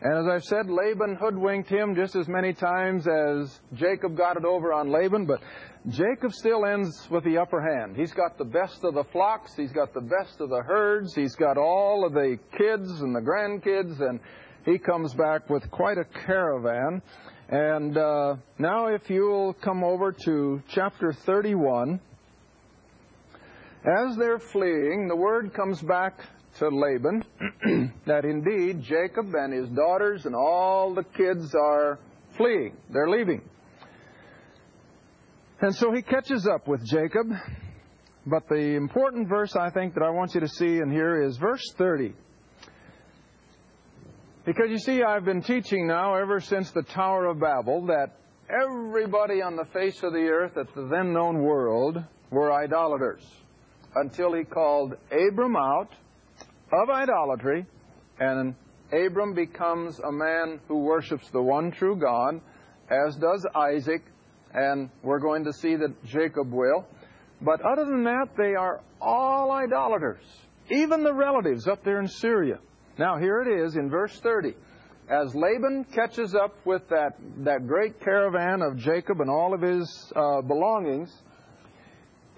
And 0.00 0.18
as 0.18 0.26
I've 0.26 0.44
said, 0.44 0.68
Laban 0.68 1.16
hoodwinked 1.18 1.70
him 1.70 1.94
just 1.94 2.16
as 2.16 2.28
many 2.28 2.52
times 2.52 3.06
as 3.06 3.58
Jacob 3.74 4.16
got 4.16 4.36
it 4.36 4.44
over 4.44 4.72
on 4.72 4.90
Laban, 4.90 5.26
but 5.26 5.40
Jacob 5.88 6.32
still 6.32 6.66
ends 6.66 7.08
with 7.10 7.24
the 7.24 7.38
upper 7.38 7.62
hand. 7.62 7.96
He's 7.96 8.12
got 8.12 8.36
the 8.36 8.44
best 8.44 8.84
of 8.84 8.94
the 8.94 9.04
flocks, 9.04 9.54
he's 9.56 9.72
got 9.72 9.94
the 9.94 10.00
best 10.00 10.40
of 10.40 10.50
the 10.50 10.62
herds, 10.62 11.14
he's 11.14 11.34
got 11.34 11.56
all 11.56 12.04
of 12.04 12.12
the 12.12 12.38
kids 12.58 13.00
and 13.00 13.14
the 13.14 13.20
grandkids, 13.20 14.00
and 14.00 14.20
he 14.66 14.78
comes 14.78 15.14
back 15.14 15.48
with 15.48 15.70
quite 15.70 15.96
a 15.96 16.04
caravan. 16.26 17.00
And 17.48 17.96
uh, 17.96 18.36
now, 18.58 18.88
if 18.88 19.08
you'll 19.08 19.52
come 19.54 19.84
over 19.84 20.10
to 20.24 20.62
chapter 20.68 21.12
31. 21.12 22.00
As 23.84 24.16
they're 24.16 24.40
fleeing, 24.40 25.06
the 25.06 25.14
word 25.14 25.54
comes 25.54 25.80
back 25.80 26.18
to 26.58 26.68
Laban 26.68 27.22
that 28.06 28.24
indeed 28.24 28.82
Jacob 28.82 29.32
and 29.32 29.52
his 29.52 29.68
daughters 29.68 30.26
and 30.26 30.34
all 30.34 30.92
the 30.92 31.04
kids 31.04 31.54
are 31.54 32.00
fleeing. 32.36 32.76
They're 32.90 33.08
leaving. 33.08 33.42
And 35.60 35.72
so 35.72 35.92
he 35.92 36.02
catches 36.02 36.48
up 36.48 36.66
with 36.66 36.84
Jacob. 36.84 37.28
But 38.26 38.48
the 38.48 38.74
important 38.74 39.28
verse 39.28 39.54
I 39.54 39.70
think 39.70 39.94
that 39.94 40.02
I 40.02 40.10
want 40.10 40.34
you 40.34 40.40
to 40.40 40.48
see 40.48 40.78
and 40.78 40.90
hear 40.90 41.22
is 41.22 41.36
verse 41.36 41.62
30. 41.78 42.12
Because 44.46 44.70
you 44.70 44.78
see, 44.78 45.02
I've 45.02 45.24
been 45.24 45.42
teaching 45.42 45.88
now 45.88 46.14
ever 46.14 46.38
since 46.40 46.70
the 46.70 46.84
Tower 46.84 47.26
of 47.26 47.40
Babel 47.40 47.86
that 47.86 48.12
everybody 48.48 49.42
on 49.42 49.56
the 49.56 49.64
face 49.72 50.00
of 50.04 50.12
the 50.12 50.28
earth 50.28 50.56
at 50.56 50.72
the 50.72 50.86
then 50.86 51.12
known 51.12 51.42
world 51.42 51.98
were 52.30 52.52
idolaters 52.52 53.26
until 53.96 54.32
he 54.34 54.44
called 54.44 54.94
Abram 55.10 55.56
out 55.56 55.88
of 56.72 56.88
idolatry, 56.88 57.66
and 58.20 58.54
Abram 58.92 59.34
becomes 59.34 59.98
a 59.98 60.12
man 60.12 60.60
who 60.68 60.78
worships 60.78 61.28
the 61.30 61.42
one 61.42 61.72
true 61.72 61.96
God, 61.96 62.40
as 62.88 63.16
does 63.16 63.44
Isaac, 63.52 64.04
and 64.54 64.90
we're 65.02 65.18
going 65.18 65.42
to 65.42 65.52
see 65.52 65.74
that 65.74 66.04
Jacob 66.04 66.52
will. 66.52 66.86
But 67.40 67.62
other 67.62 67.84
than 67.84 68.04
that, 68.04 68.28
they 68.36 68.54
are 68.54 68.80
all 69.00 69.50
idolaters, 69.50 70.22
even 70.70 71.02
the 71.02 71.14
relatives 71.14 71.66
up 71.66 71.82
there 71.82 71.98
in 71.98 72.06
Syria. 72.06 72.60
Now, 72.98 73.18
here 73.18 73.42
it 73.42 73.48
is 73.48 73.76
in 73.76 73.90
verse 73.90 74.18
30. 74.20 74.54
As 75.08 75.34
Laban 75.34 75.84
catches 75.92 76.34
up 76.34 76.54
with 76.64 76.88
that, 76.88 77.16
that 77.44 77.66
great 77.66 78.00
caravan 78.00 78.62
of 78.62 78.76
Jacob 78.76 79.20
and 79.20 79.30
all 79.30 79.54
of 79.54 79.60
his 79.60 80.12
uh, 80.16 80.40
belongings, 80.42 81.12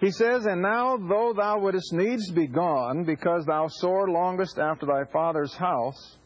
he 0.00 0.10
says, 0.10 0.46
And 0.46 0.60
now, 0.60 0.96
though 0.96 1.32
thou 1.36 1.60
wouldest 1.60 1.92
needs 1.92 2.30
be 2.30 2.46
gone, 2.46 3.04
because 3.04 3.44
thou 3.46 3.68
sore 3.68 4.10
longest 4.10 4.58
after 4.58 4.86
thy 4.86 5.04
father's 5.12 5.54
house, 5.54 6.18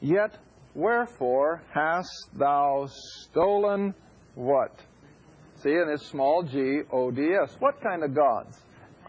yet 0.00 0.38
wherefore 0.74 1.62
hast 1.72 2.28
thou 2.34 2.86
stolen 2.88 3.94
what? 4.34 4.78
See, 5.62 5.70
in 5.70 5.88
this 5.90 6.06
small 6.08 6.42
g, 6.42 6.80
O 6.92 7.10
D 7.10 7.30
S. 7.42 7.56
What 7.58 7.80
kind 7.82 8.04
of 8.04 8.14
gods? 8.14 8.58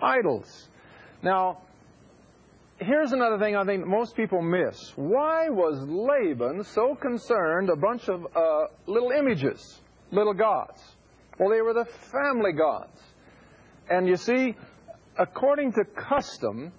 Idols. 0.02 0.70
Now, 1.22 1.62
here's 2.80 3.12
another 3.12 3.40
thing 3.40 3.56
I 3.56 3.64
think 3.64 3.86
most 3.86 4.16
people 4.16 4.42
miss. 4.42 4.94
Why 4.96 5.50
was 5.50 5.80
Laban 5.88 6.64
so 6.64 6.96
concerned 6.96 7.70
a 7.70 7.76
bunch 7.76 8.10
of 8.10 8.26
uh, 8.36 8.66
little 8.88 9.12
images, 9.12 9.80
little 10.12 10.34
gods? 10.34 10.82
Well, 11.40 11.50
they 11.50 11.62
were 11.62 11.74
the 11.74 11.86
family 12.12 12.54
gods. 12.54 13.00
And 13.90 14.08
you 14.08 14.16
see, 14.16 14.56
according 15.18 15.74
to 15.74 15.86
custom, 15.86 16.72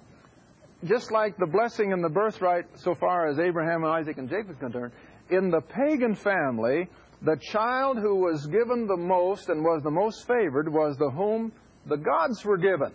just 0.85 1.11
like 1.11 1.37
the 1.39 1.47
blessing 1.47 1.93
and 1.93 2.03
the 2.03 2.09
birthright 2.09 2.65
so 2.75 2.95
far 2.95 3.29
as 3.29 3.39
Abraham 3.39 3.85
and 3.85 3.93
Isaac 3.93 4.19
and 4.19 4.29
Jacob 4.29 4.51
is 4.51 4.59
concerned, 4.59 4.93
in 5.31 5.51
the 5.51 5.61
pagan 5.61 6.15
family, 6.15 6.89
the 7.23 7.37
child 7.53 7.99
who 7.99 8.17
was 8.17 8.47
given 8.47 8.87
the 8.87 8.97
most 8.97 9.49
and 9.49 9.63
was 9.63 9.83
the 9.83 9.91
most 9.91 10.27
favored 10.27 10.73
was 10.73 10.97
the 10.99 11.11
whom 11.11 11.53
the 11.87 11.97
gods 11.97 12.45
were 12.45 12.59
given. 12.59 12.93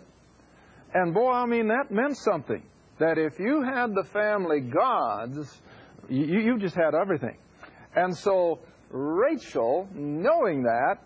And 0.94 1.14
boy, 1.14 1.30
I 1.30 1.46
mean, 1.46 1.68
that 1.68 1.90
meant 1.90 2.16
something 2.16 2.62
that 3.02 3.18
if 3.18 3.38
you 3.40 3.62
had 3.62 3.94
the 3.94 4.04
family 4.12 4.60
gods, 4.60 5.60
you, 6.08 6.24
you 6.24 6.58
just 6.58 6.76
had 6.76 6.94
everything. 6.94 7.36
And 7.96 8.16
so 8.16 8.60
Rachel, 8.90 9.88
knowing 9.92 10.62
that, 10.62 10.98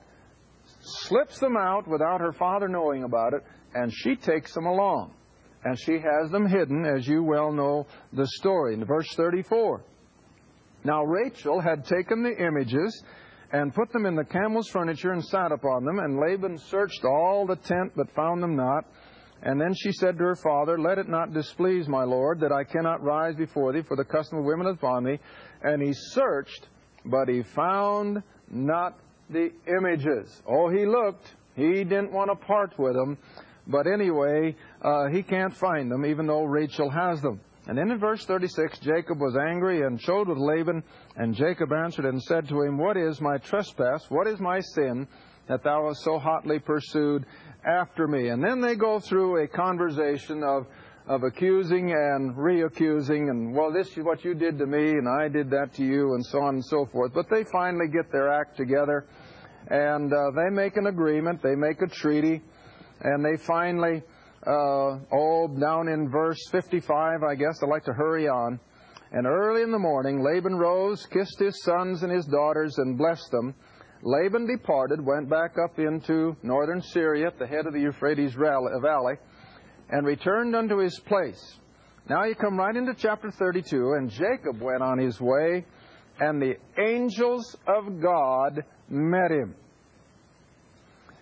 slips 0.81 1.39
them 1.39 1.57
out 1.57 1.89
without 1.89 2.21
her 2.21 2.33
father 2.33 2.69
knowing 2.69 3.05
about 3.05 3.33
it, 3.33 3.43
and 3.75 3.91
she 3.93 4.15
takes 4.15 4.53
them 4.53 4.67
along. 4.67 5.15
And 5.65 5.79
she 5.81 5.95
has 5.95 6.31
them 6.31 6.47
hidden, 6.47 6.85
as 6.85 7.09
you 7.09 7.23
well 7.23 7.51
know 7.51 7.87
the 8.13 8.27
story. 8.27 8.75
In 8.75 8.85
verse 8.85 9.09
34. 9.15 9.83
Now 10.85 11.03
Rachel 11.03 11.61
had 11.61 11.85
taken 11.87 12.23
the 12.23 12.37
images 12.37 13.03
and 13.53 13.75
put 13.75 13.91
them 13.93 14.07
in 14.07 14.15
the 14.15 14.25
camel's 14.25 14.69
furniture 14.69 15.13
and 15.13 15.25
sat 15.25 15.51
upon 15.51 15.85
them, 15.85 15.99
and 15.99 16.21
Laban 16.21 16.59
searched 16.59 17.05
all 17.05 17.47
the 17.47 17.57
tent 17.57 17.93
but 17.97 18.15
found 18.15 18.43
them 18.43 18.55
not. 18.55 18.85
And 19.43 19.61
then 19.61 19.75
she 19.75 19.93
said 19.93 20.17
to 20.19 20.25
her 20.25 20.37
father, 20.37 20.79
Let 20.79 20.99
it 20.99 21.09
not 21.09 21.33
displease 21.33 21.89
my 21.89 22.05
lord 22.05 22.41
that 22.41 22.53
I 22.53 22.65
cannot 22.65 23.03
rise 23.03 23.35
before 23.35 23.73
thee, 23.73 23.83
for 23.83 23.97
the 23.97 24.05
custom 24.05 24.39
of 24.39 24.45
women 24.45 24.67
is 24.67 24.75
upon 24.75 25.05
me. 25.05 25.19
And 25.63 25.83
he 25.83 25.93
searched, 25.93 26.69
but 27.05 27.29
he 27.29 27.43
found 27.43 28.23
not 28.51 28.99
the 29.31 29.51
images. 29.67 30.43
Oh, 30.47 30.69
he 30.69 30.87
looked. 30.87 31.35
He 31.55 31.85
didn't 31.85 32.13
want 32.13 32.31
to 32.31 32.47
part 32.47 32.79
with 32.79 32.95
them. 32.95 33.19
But 33.67 33.87
anyway, 33.87 34.55
uh, 34.83 35.09
he 35.09 35.23
can't 35.23 35.55
find 35.55 35.91
them, 35.91 36.07
even 36.07 36.27
though 36.27 36.45
Rachel 36.45 36.91
has 36.91 37.21
them. 37.21 37.41
And 37.67 37.77
then 37.77 37.91
in 37.91 37.99
verse 37.99 38.25
36, 38.25 38.79
Jacob 38.79 39.19
was 39.21 39.37
angry 39.37 39.83
and 39.83 40.01
showed 40.01 40.29
with 40.29 40.39
Laban, 40.39 40.85
and 41.17 41.35
Jacob 41.35 41.73
answered 41.73 42.05
and 42.05 42.23
said 42.23 42.49
to 42.49 42.63
him, 42.63 42.79
What 42.79 42.97
is 42.97 43.21
my 43.21 43.39
trespass? 43.39 44.05
What 44.09 44.29
is 44.29 44.39
my 44.39 44.61
sin 44.61 45.09
that 45.49 45.65
thou 45.65 45.89
hast 45.89 46.05
so 46.05 46.19
hotly 46.19 46.61
pursued 46.61 47.27
after 47.67 48.07
me. 48.07 48.29
And 48.29 48.43
then 48.43 48.61
they 48.61 48.77
go 48.77 49.01
through 49.01 49.43
a 49.43 49.49
conversation 49.49 50.43
of, 50.43 50.67
of 51.09 51.23
accusing 51.25 51.91
and 51.91 52.35
reaccusing, 52.35 53.31
and, 53.31 53.55
well, 53.55 53.73
this 53.73 53.89
is 53.97 54.05
what 54.05 54.25
you 54.25 54.35
did 54.35 54.59
to 54.59 54.67
me, 54.67 54.91
and 54.91 55.09
I 55.09 55.29
did 55.29 55.51
that 55.51 55.75
to 55.75 55.85
you, 55.85 56.15
and 56.15 56.25
so 56.25 56.41
on 56.41 56.55
and 56.55 56.65
so 56.65 56.87
forth. 56.87 57.13
But 57.13 57.29
they 57.29 57.45
finally 57.45 57.89
get 57.89 58.11
their 58.13 58.33
act 58.33 58.57
together, 58.57 59.07
and 59.69 60.13
uh, 60.13 60.31
they 60.35 60.51
make 60.51 60.77
an 60.77 60.87
agreement, 60.87 61.43
they 61.43 61.55
make 61.55 61.83
a 61.83 61.89
treaty, 61.89 62.41
and 63.01 63.25
they 63.25 63.37
finally, 63.45 64.03
uh, 64.47 64.99
oh, 65.13 65.49
down 65.61 65.89
in 65.89 66.09
verse 66.09 66.39
55, 66.51 67.23
I 67.23 67.35
guess, 67.35 67.63
I 67.63 67.67
like 67.67 67.85
to 67.85 67.93
hurry 67.93 68.29
on. 68.29 68.61
And 69.13 69.27
early 69.27 69.63
in 69.63 69.71
the 69.71 69.79
morning, 69.79 70.23
Laban 70.23 70.57
rose, 70.57 71.07
kissed 71.07 71.39
his 71.39 71.63
sons 71.63 72.03
and 72.03 72.13
his 72.13 72.27
daughters, 72.27 72.79
and 72.79 72.99
blessed 72.99 73.31
them. 73.31 73.55
Laban 74.03 74.47
departed, 74.47 75.05
went 75.05 75.29
back 75.29 75.57
up 75.63 75.79
into 75.79 76.37
northern 76.43 76.83
Syria 76.83 77.29
at 77.29 77.39
the 77.39 77.47
head 77.47 77.67
of 77.67 77.73
the 77.73 77.81
Euphrates 77.81 78.35
Valley, 78.35 79.15
and 79.89 80.07
returned 80.07 80.55
unto 80.55 80.79
his 80.79 80.99
place. 81.01 81.59
Now 82.09 82.25
you 82.25 82.35
come 82.35 82.59
right 82.59 82.77
into 82.77 82.95
chapter 82.95 83.31
32, 83.31 83.95
and 83.99 84.11
Jacob 84.11 84.61
went 84.61 84.83
on 84.83 84.99
his 84.99 85.21
way, 85.21 85.65
and 86.21 86.41
the 86.41 86.57
angels 86.79 87.57
of 87.67 88.01
God 88.01 88.65
met 88.89 89.31
him. 89.31 89.55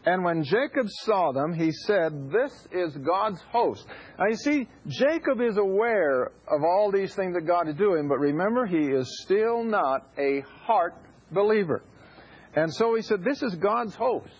And 0.07 0.23
when 0.23 0.45
Jacob 0.45 0.87
saw 0.89 1.33
them, 1.33 1.55
he 1.55 1.73
said, 1.73 2.31
This 2.31 2.53
is 2.73 2.95
God's 2.99 3.41
host. 3.51 3.87
Now 4.19 4.27
you 4.27 4.37
see, 4.37 4.69
Jacob 4.87 5.41
is 5.41 5.57
aware 5.57 6.25
of 6.25 6.63
all 6.63 6.91
these 6.93 7.15
things 7.15 7.35
that 7.35 7.47
God 7.47 7.69
is 7.69 7.77
doing, 7.77 8.07
but 8.07 8.19
remember, 8.19 8.67
he 8.67 8.89
is 8.89 9.23
still 9.25 9.65
not 9.65 10.07
a 10.19 10.43
heart 10.67 10.95
believer. 11.33 11.83
And 12.57 12.73
so 12.73 12.95
he 12.95 13.03
said, 13.03 13.25
This 13.25 13.43
is 13.43 13.55
God's 13.57 13.95
host. 13.95 14.33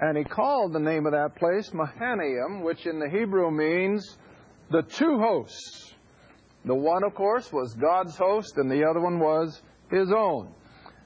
And 0.00 0.16
he 0.16 0.24
called 0.24 0.72
the 0.72 0.80
name 0.80 1.06
of 1.06 1.12
that 1.12 1.36
place 1.36 1.72
Mahanaim, 1.72 2.62
which 2.62 2.86
in 2.86 2.98
the 2.98 3.08
Hebrew 3.08 3.50
means 3.50 4.18
the 4.70 4.82
two 4.82 5.18
hosts. 5.18 5.94
The 6.66 6.74
one, 6.74 7.04
of 7.04 7.14
course, 7.14 7.50
was 7.52 7.72
God's 7.74 8.16
host, 8.16 8.54
and 8.56 8.70
the 8.70 8.84
other 8.84 9.00
one 9.00 9.18
was 9.18 9.62
his 9.90 10.10
own. 10.12 10.52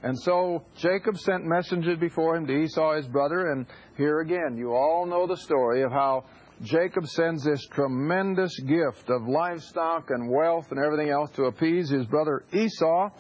And 0.03 0.19
so 0.19 0.65
Jacob 0.77 1.19
sent 1.19 1.45
messengers 1.45 1.99
before 1.99 2.35
him 2.35 2.47
to 2.47 2.57
Esau, 2.57 2.97
his 2.97 3.07
brother, 3.07 3.53
and 3.53 3.67
here 3.97 4.21
again, 4.21 4.57
you 4.57 4.73
all 4.73 5.05
know 5.05 5.27
the 5.27 5.37
story 5.37 5.83
of 5.83 5.93
how 5.93 6.25
Jacob 6.63 7.07
sends 7.07 7.45
this 7.45 7.65
tremendous 7.67 8.59
gift 8.61 9.11
of 9.11 9.29
livestock 9.29 10.09
and 10.09 10.31
wealth 10.31 10.71
and 10.71 10.81
everything 10.81 11.11
else 11.11 11.31
to 11.33 11.45
appease 11.45 11.91
his 11.91 12.07
brother 12.07 12.45
Esau. 12.53 13.11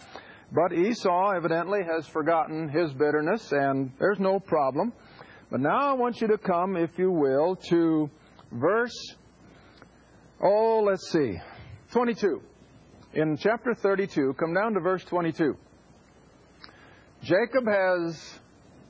But 0.53 0.73
Esau 0.73 1.31
evidently 1.31 1.81
has 1.85 2.07
forgotten 2.07 2.69
his 2.69 2.93
bitterness, 2.93 3.53
and 3.53 3.93
there's 3.99 4.19
no 4.19 4.41
problem. 4.41 4.93
But 5.51 5.61
now 5.61 5.91
I 5.91 5.93
want 5.93 6.21
you 6.21 6.27
to 6.29 6.39
come, 6.39 6.77
if 6.77 6.91
you 6.97 7.11
will, 7.11 7.57
to 7.69 8.11
verse, 8.53 9.15
oh, 10.43 10.83
let's 10.85 11.11
see, 11.11 11.39
22. 11.93 12.43
In 13.15 13.37
chapter 13.37 13.75
32, 13.75 14.35
come 14.39 14.55
down 14.55 14.75
to 14.75 14.81
verse 14.81 15.05
22. 15.05 15.57
Jacob 17.23 17.67
has 17.67 18.41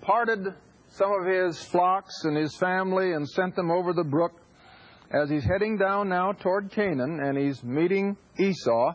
parted 0.00 0.54
some 0.90 1.12
of 1.12 1.26
his 1.26 1.62
flocks 1.64 2.24
and 2.24 2.36
his 2.36 2.54
family 2.56 3.12
and 3.12 3.28
sent 3.28 3.54
them 3.54 3.70
over 3.70 3.92
the 3.92 4.04
brook 4.04 4.32
as 5.10 5.28
he's 5.28 5.44
heading 5.44 5.76
down 5.76 6.08
now 6.08 6.32
toward 6.32 6.70
Canaan 6.70 7.20
and 7.22 7.36
he's 7.36 7.62
meeting 7.64 8.16
Esau. 8.38 8.94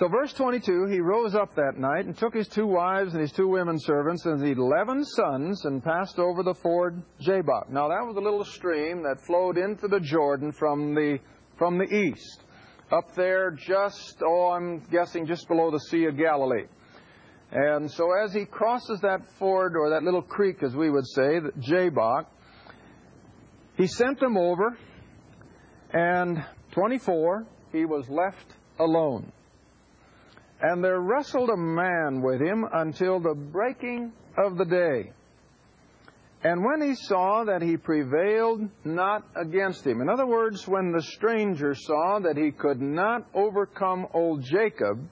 So, 0.00 0.08
verse 0.08 0.32
22 0.32 0.86
he 0.86 0.98
rose 0.98 1.34
up 1.34 1.54
that 1.56 1.76
night 1.76 2.06
and 2.06 2.16
took 2.16 2.32
his 2.32 2.48
two 2.48 2.66
wives 2.66 3.12
and 3.12 3.20
his 3.20 3.32
two 3.32 3.48
women 3.48 3.78
servants 3.78 4.24
and 4.24 4.40
his 4.40 4.56
eleven 4.56 5.04
sons 5.04 5.66
and 5.66 5.84
passed 5.84 6.18
over 6.18 6.42
the 6.42 6.54
ford 6.54 7.02
Jabbok. 7.20 7.68
Now, 7.68 7.88
that 7.88 8.06
was 8.06 8.16
a 8.16 8.20
little 8.20 8.42
stream 8.42 9.02
that 9.02 9.20
flowed 9.26 9.58
into 9.58 9.88
the 9.88 10.00
Jordan 10.00 10.52
from 10.52 10.94
the, 10.94 11.18
from 11.58 11.76
the 11.76 11.84
east. 11.84 12.44
Up 12.90 13.14
there, 13.14 13.50
just, 13.50 14.22
oh, 14.26 14.52
I'm 14.52 14.78
guessing 14.90 15.26
just 15.26 15.46
below 15.48 15.70
the 15.70 15.80
Sea 15.90 16.06
of 16.06 16.16
Galilee. 16.16 16.64
And 17.52 17.90
so 17.90 18.08
as 18.24 18.32
he 18.32 18.46
crosses 18.46 19.00
that 19.02 19.20
ford, 19.38 19.76
or 19.76 19.90
that 19.90 20.02
little 20.02 20.22
creek, 20.22 20.62
as 20.62 20.74
we 20.74 20.88
would 20.88 21.06
say, 21.08 21.40
Jabbok, 21.58 22.24
he 23.76 23.86
sent 23.86 24.18
them 24.18 24.38
over, 24.38 24.78
and 25.92 26.42
24, 26.70 27.44
he 27.70 27.84
was 27.84 28.08
left 28.08 28.46
alone. 28.78 29.30
And 30.62 30.84
there 30.84 31.00
wrestled 31.00 31.50
a 31.50 31.56
man 31.56 32.22
with 32.22 32.40
him 32.40 32.66
until 32.72 33.18
the 33.20 33.34
breaking 33.34 34.12
of 34.36 34.58
the 34.58 34.64
day. 34.64 35.12
And 36.42 36.64
when 36.64 36.80
he 36.80 36.94
saw 36.94 37.44
that 37.44 37.60
he 37.60 37.76
prevailed 37.76 38.68
not 38.84 39.24
against 39.36 39.86
him, 39.86 40.00
in 40.00 40.08
other 40.08 40.26
words, 40.26 40.66
when 40.66 40.90
the 40.90 41.02
stranger 41.02 41.74
saw 41.74 42.18
that 42.20 42.36
he 42.36 42.50
could 42.50 42.80
not 42.80 43.26
overcome 43.34 44.06
old 44.14 44.42
Jacob, 44.42 45.06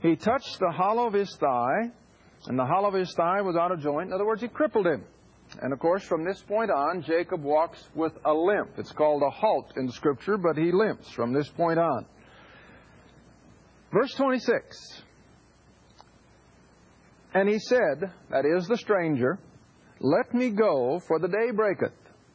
he 0.00 0.14
touched 0.14 0.58
the 0.60 0.70
hollow 0.70 1.06
of 1.06 1.12
his 1.12 1.34
thigh, 1.36 1.90
and 2.46 2.58
the 2.58 2.64
hollow 2.64 2.88
of 2.88 2.94
his 2.94 3.12
thigh 3.14 3.40
was 3.40 3.56
out 3.56 3.72
of 3.72 3.80
joint. 3.80 4.08
In 4.08 4.12
other 4.12 4.26
words, 4.26 4.42
he 4.42 4.48
crippled 4.48 4.86
him. 4.86 5.04
And 5.60 5.72
of 5.72 5.78
course, 5.78 6.04
from 6.04 6.24
this 6.24 6.40
point 6.42 6.70
on, 6.70 7.02
Jacob 7.02 7.42
walks 7.42 7.88
with 7.94 8.12
a 8.24 8.32
limp. 8.32 8.72
It's 8.76 8.92
called 8.92 9.22
a 9.22 9.30
halt 9.30 9.72
in 9.76 9.90
Scripture, 9.90 10.36
but 10.36 10.56
he 10.56 10.70
limps 10.72 11.10
from 11.10 11.32
this 11.32 11.48
point 11.48 11.78
on. 11.78 12.06
Verse 13.94 14.12
26. 14.14 15.02
And 17.32 17.48
he 17.48 17.60
said, 17.60 18.10
that 18.28 18.44
is 18.44 18.66
the 18.66 18.76
stranger, 18.76 19.38
Let 20.00 20.34
me 20.34 20.50
go, 20.50 21.00
for 21.06 21.20
the 21.20 21.28
day 21.28 21.52
breaketh. 21.54 21.92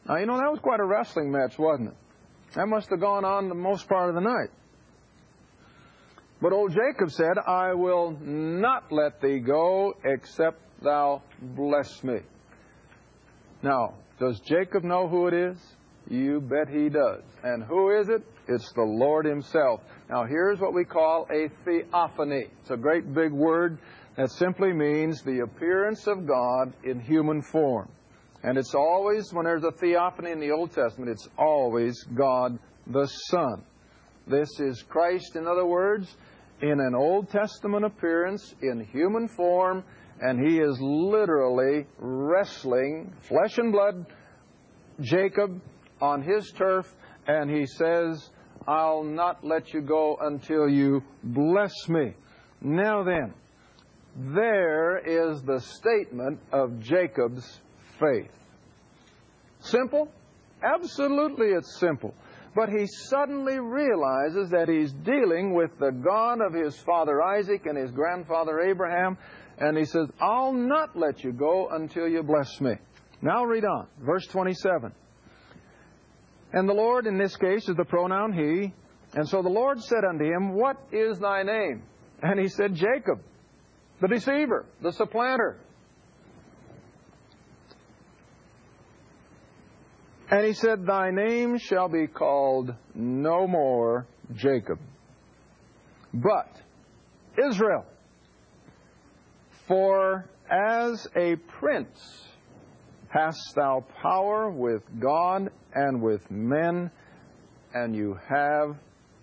Now, 0.08 0.18
you 0.18 0.26
know, 0.26 0.38
that 0.38 0.50
was 0.50 0.60
quite 0.62 0.80
a 0.80 0.86
wrestling 0.86 1.30
match, 1.30 1.60
wasn't 1.60 1.90
it? 1.90 1.96
That 2.56 2.68
must 2.68 2.90
have 2.90 3.02
gone 3.02 3.26
on 3.26 3.50
the 3.50 3.56
most 3.56 3.90
part 3.90 4.08
of 4.08 4.16
the 4.16 4.22
night. 4.22 4.50
But 6.42 6.54
old 6.54 6.72
Jacob 6.72 7.12
said, 7.12 7.38
I 7.46 7.74
will 7.74 8.18
not 8.22 8.90
let 8.90 9.20
thee 9.22 9.40
go 9.40 9.94
except 10.06 10.62
thou 10.82 11.22
bless 11.42 12.02
me. 12.06 12.20
Now, 13.62 13.96
does 14.18 14.40
Jacob 14.40 14.86
know 14.86 15.10
who 15.10 15.28
it 15.28 15.34
is? 15.34 15.58
You 16.10 16.42
bet 16.42 16.68
he 16.68 16.90
does. 16.90 17.22
And 17.44 17.64
who 17.64 17.92
is 17.92 18.10
it? 18.10 18.24
It's 18.48 18.72
the 18.74 18.82
Lord 18.82 19.26
himself. 19.26 19.82
Now, 20.10 20.26
here's 20.26 20.60
what 20.60 20.74
we 20.74 20.84
call 20.84 21.28
a 21.32 21.50
theophany. 21.64 22.48
It's 22.62 22.72
a 22.72 22.78
great 22.78 23.14
big 23.14 23.32
word 23.32 23.78
that 24.18 24.32
simply 24.32 24.74
means 24.74 25.22
the 25.22 25.42
appearance 25.42 26.08
of 26.08 26.28
God 26.28 26.74
in 26.84 27.00
human 27.00 27.44
form. 27.44 27.90
And 28.44 28.58
it's 28.58 28.74
always, 28.74 29.32
when 29.34 29.46
there's 29.46 29.64
a 29.64 29.72
theophany 29.72 30.32
in 30.32 30.40
the 30.40 30.52
Old 30.52 30.72
Testament, 30.72 31.12
it's 31.12 31.28
always 31.38 32.04
God 32.16 32.58
the 32.88 33.06
Son. 33.06 33.64
This 34.26 34.50
is 34.60 34.84
Christ, 34.90 35.36
in 35.36 35.46
other 35.46 35.66
words, 35.66 36.16
in 36.62 36.80
an 36.80 36.96
Old 36.96 37.30
Testament 37.30 37.86
appearance 37.86 38.56
in 38.62 38.86
human 38.92 39.28
form, 39.28 39.84
and 40.22 40.40
he 40.40 40.58
is 40.58 40.78
literally 40.82 41.86
wrestling 41.98 43.14
flesh 43.28 43.58
and 43.58 43.72
blood 43.72 44.06
Jacob 45.02 45.62
on 46.02 46.22
his 46.22 46.52
turf, 46.52 46.94
and 47.28 47.50
he 47.50 47.66
says, 47.66 48.30
I'll 48.68 49.04
not 49.04 49.44
let 49.44 49.74
you 49.74 49.82
go 49.82 50.18
until 50.22 50.70
you 50.70 51.04
bless 51.24 51.74
me. 51.88 52.14
Now 52.62 53.04
then, 53.04 53.34
there 54.16 54.98
is 54.98 55.42
the 55.44 55.60
statement 55.60 56.40
of 56.52 56.80
Jacob's 56.80 57.62
faith. 58.00 58.32
Simple? 59.60 60.10
Absolutely, 60.64 61.48
it's 61.48 61.80
simple. 61.80 62.14
But 62.56 62.70
he 62.70 62.86
suddenly 62.88 63.60
realizes 63.60 64.50
that 64.50 64.68
he's 64.68 64.92
dealing 64.92 65.54
with 65.54 65.72
the 65.80 65.92
God 65.92 66.42
of 66.42 66.54
his 66.54 66.78
father 66.80 67.22
Isaac 67.22 67.66
and 67.66 67.78
his 67.78 67.92
grandfather 67.92 68.60
Abraham, 68.62 69.18
and 69.60 69.78
he 69.78 69.86
says, 69.86 70.08
I'll 70.20 70.54
not 70.54 70.98
let 70.98 71.24
you 71.24 71.32
go 71.32 71.70
until 71.70 72.08
you 72.08 72.24
bless 72.24 72.60
me. 72.60 72.74
Now 73.22 73.44
read 73.46 73.66
on, 73.66 73.88
verse 74.00 74.26
27. 74.28 74.92
And 76.52 76.68
the 76.68 76.74
Lord, 76.74 77.06
in 77.06 77.18
this 77.18 77.36
case, 77.36 77.70
is 77.70 77.76
the 77.76 77.86
pronoun 77.86 78.34
he. 78.34 78.74
And 79.14 79.28
so 79.28 79.42
the 79.42 79.50
Lord 79.50 79.82
said 79.82 80.04
unto 80.04 80.26
him, 80.26 80.54
What 80.54 80.78
is 80.92 81.20
thy 81.20 81.44
name? 81.44 81.84
And 82.22 82.40
he 82.40 82.48
said, 82.48 82.76
Jacob, 82.76 83.22
the 84.02 84.08
deceiver, 84.08 84.66
the 84.82 84.92
supplanter. 84.92 85.58
And 90.32 90.46
he 90.46 90.54
said, 90.54 90.86
Thy 90.86 91.12
name 91.12 91.58
shall 91.58 91.90
be 91.90 92.08
called 92.08 92.74
no 92.94 93.48
more 93.48 94.06
Jacob, 94.36 94.80
but 96.14 96.56
Israel. 97.50 97.86
For 99.68 100.26
as 100.50 101.08
a 101.16 101.36
prince 101.36 102.24
hast 103.10 103.56
thou 103.56 103.86
power 104.02 104.50
with 104.50 104.84
God 105.00 105.50
and 105.74 106.02
with 106.02 106.30
men, 106.30 106.92
and 107.74 107.96
you 107.96 108.18
have 108.28 108.76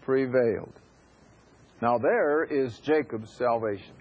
prevailed. 0.03 0.73
Now 1.83 1.99
there 1.99 2.45
is 2.45 2.79
Jacob's 2.79 3.37
salvation. 3.37 3.95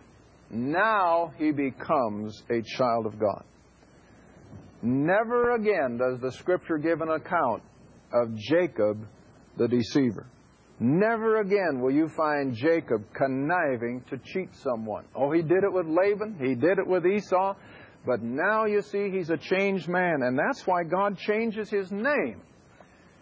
Now 0.49 1.33
he 1.37 1.51
becomes 1.51 2.43
a 2.49 2.61
child 2.77 3.05
of 3.05 3.19
God. 3.19 3.43
Never 4.81 5.55
again 5.55 5.97
does 5.97 6.19
the 6.19 6.31
Scripture 6.31 6.77
give 6.77 7.01
an 7.01 7.09
account 7.09 7.63
of 8.13 8.35
Jacob 8.35 9.07
the 9.57 9.67
deceiver. 9.67 10.27
Never 10.79 11.39
again 11.39 11.79
will 11.79 11.91
you 11.91 12.09
find 12.09 12.53
Jacob 12.53 13.01
conniving 13.13 14.03
to 14.09 14.17
cheat 14.17 14.49
someone. 14.55 15.05
Oh, 15.15 15.31
he 15.31 15.41
did 15.41 15.63
it 15.63 15.71
with 15.71 15.87
Laban, 15.87 16.37
he 16.39 16.53
did 16.53 16.77
it 16.77 16.85
with 16.85 17.05
Esau, 17.05 17.55
but 18.05 18.21
now 18.21 18.65
you 18.65 18.81
see 18.81 19.09
he's 19.09 19.29
a 19.29 19.37
changed 19.37 19.87
man, 19.87 20.21
and 20.21 20.37
that's 20.37 20.65
why 20.67 20.83
God 20.83 21.17
changes 21.17 21.69
his 21.69 21.91
name. 21.91 22.41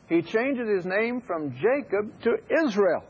He 0.10 0.22
changes 0.22 0.67
his 0.67 0.86
name 0.86 1.22
from 1.22 1.56
Jacob 1.56 2.22
to 2.24 2.36
Israel, 2.65 3.04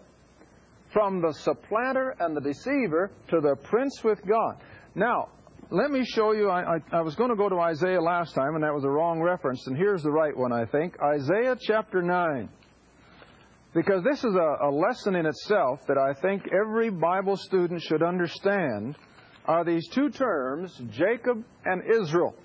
from 0.91 1.21
the 1.21 1.33
supplanter 1.33 2.15
and 2.19 2.35
the 2.35 2.41
deceiver 2.41 3.11
to 3.29 3.41
the 3.41 3.55
prince 3.63 4.03
with 4.03 4.25
God. 4.25 4.57
Now, 4.95 5.29
let 5.71 5.89
me 5.89 6.05
show 6.05 6.33
you. 6.33 6.49
I, 6.49 6.75
I, 6.75 6.77
I 6.91 7.01
was 7.01 7.15
going 7.15 7.31
to 7.31 7.35
go 7.35 7.49
to 7.49 7.59
Isaiah 7.59 8.01
last 8.01 8.35
time, 8.35 8.53
and 8.53 8.63
that 8.63 8.73
was 8.73 8.83
a 8.83 8.89
wrong 8.89 9.19
reference. 9.21 9.65
And 9.65 9.75
here's 9.75 10.03
the 10.03 10.11
right 10.11 10.35
one, 10.37 10.51
I 10.51 10.65
think. 10.65 10.95
Isaiah 11.01 11.57
chapter 11.59 12.01
9. 12.03 12.47
Because 13.73 14.03
this 14.03 14.23
is 14.23 14.35
a, 14.35 14.67
a 14.67 14.69
lesson 14.69 15.15
in 15.15 15.25
itself 15.25 15.79
that 15.87 15.97
I 15.97 16.13
think 16.13 16.43
every 16.53 16.91
Bible 16.91 17.37
student 17.37 17.81
should 17.81 18.03
understand 18.03 18.95
are 19.45 19.63
these 19.63 19.87
two 19.89 20.09
terms, 20.09 20.79
Jacob 20.91 21.43
and 21.65 21.81
Israel. 22.01 22.35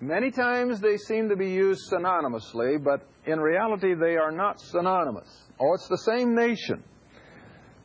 Many 0.00 0.30
times 0.30 0.80
they 0.80 0.96
seem 0.96 1.28
to 1.28 1.36
be 1.36 1.50
used 1.50 1.90
synonymously, 1.90 2.82
but 2.82 3.06
in 3.26 3.40
reality 3.40 3.94
they 3.94 4.16
are 4.16 4.32
not 4.32 4.60
synonymous. 4.60 5.28
Oh, 5.60 5.74
it's 5.74 5.88
the 5.88 5.98
same 5.98 6.34
nation, 6.34 6.82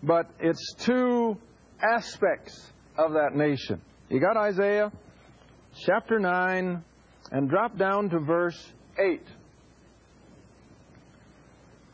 but 0.04 0.30
it's 0.40 0.74
two 0.80 1.38
aspects 1.82 2.72
of 2.98 3.14
that 3.14 3.36
nation. 3.36 3.82
You 4.10 4.20
got 4.20 4.38
Isaiah 4.38 4.92
chapter 5.86 6.20
9 6.20 6.84
and 7.32 7.50
drop 7.50 7.78
down 7.78 8.10
to 8.10 8.20
verse 8.20 8.72
8. 8.98 9.22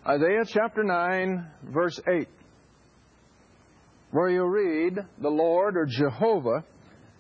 Isaiah 0.07 0.45
chapter 0.47 0.83
9, 0.83 1.47
verse 1.63 1.99
8, 2.07 2.27
where 4.15 4.29
you 4.29 4.45
read, 4.45 4.97
The 5.19 5.29
Lord 5.29 5.75
or 5.75 5.85
Jehovah 5.85 6.63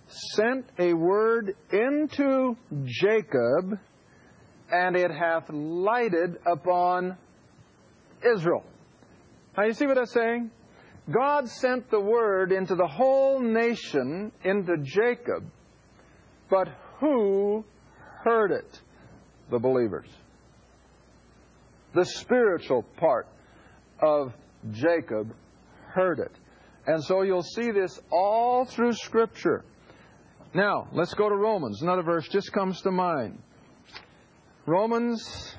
sent 0.07 0.65
a 0.79 0.93
word 0.93 1.53
into 1.69 2.55
Jacob, 2.85 3.77
and 4.71 4.95
it 4.95 5.11
hath 5.11 5.43
lighted 5.49 6.37
upon 6.45 7.17
Israel. 8.23 8.63
Now 9.57 9.65
you 9.65 9.73
see 9.73 9.87
what 9.87 9.97
I'm 9.97 10.05
saying? 10.05 10.51
God 11.11 11.49
sent 11.49 11.91
the 11.91 11.99
word 11.99 12.53
into 12.53 12.75
the 12.75 12.87
whole 12.87 13.41
nation, 13.41 14.31
into 14.45 14.77
Jacob, 14.81 15.43
but 16.49 16.69
who 17.01 17.65
heard 18.23 18.51
it? 18.51 18.79
The 19.51 19.59
believers. 19.59 20.07
The 21.93 22.05
spiritual 22.05 22.83
part 22.95 23.27
of 24.01 24.31
Jacob 24.71 25.35
heard 25.89 26.19
it. 26.19 26.31
And 26.87 27.03
so 27.03 27.23
you'll 27.23 27.41
see 27.41 27.71
this 27.71 27.99
all 28.11 28.65
through 28.65 28.93
Scripture. 28.93 29.65
Now, 30.53 30.87
let's 30.93 31.13
go 31.13 31.27
to 31.27 31.35
Romans. 31.35 31.81
Another 31.81 32.03
verse 32.03 32.27
just 32.29 32.51
comes 32.51 32.81
to 32.81 32.91
mind. 32.91 33.39
Romans 34.65 35.55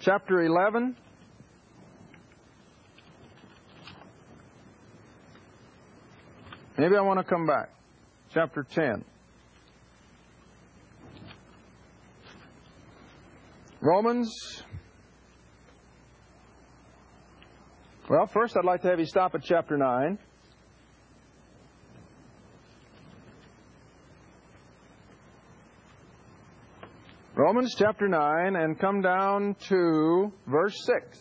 chapter 0.00 0.42
11. 0.42 0.96
Maybe 6.76 6.96
I 6.96 7.00
want 7.00 7.18
to 7.18 7.24
come 7.24 7.46
back. 7.46 7.70
Chapter 8.32 8.62
10. 8.62 9.04
Romans. 13.80 14.62
Well, 18.08 18.26
first 18.26 18.56
I'd 18.56 18.64
like 18.64 18.80
to 18.82 18.88
have 18.88 18.98
you 18.98 19.04
stop 19.04 19.34
at 19.34 19.42
chapter 19.42 19.76
9. 19.76 20.18
Romans 27.34 27.74
chapter 27.78 28.08
9 28.08 28.56
and 28.56 28.80
come 28.80 29.02
down 29.02 29.56
to 29.68 30.32
verse 30.46 30.74
6. 30.86 31.18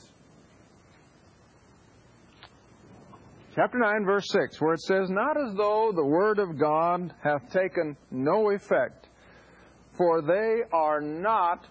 Chapter 3.53 3.79
9, 3.79 4.05
verse 4.05 4.29
6, 4.31 4.61
where 4.61 4.75
it 4.75 4.79
says, 4.79 5.09
Not 5.09 5.35
as 5.35 5.55
though 5.57 5.91
the 5.93 6.05
word 6.05 6.39
of 6.39 6.57
God 6.57 7.13
hath 7.21 7.49
taken 7.51 7.97
no 8.11 8.51
effect, 8.51 9.09
for 9.97 10.21
they 10.21 10.61
are 10.71 11.01
not 11.01 11.67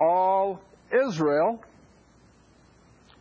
all 0.00 0.62
Israel 1.08 1.60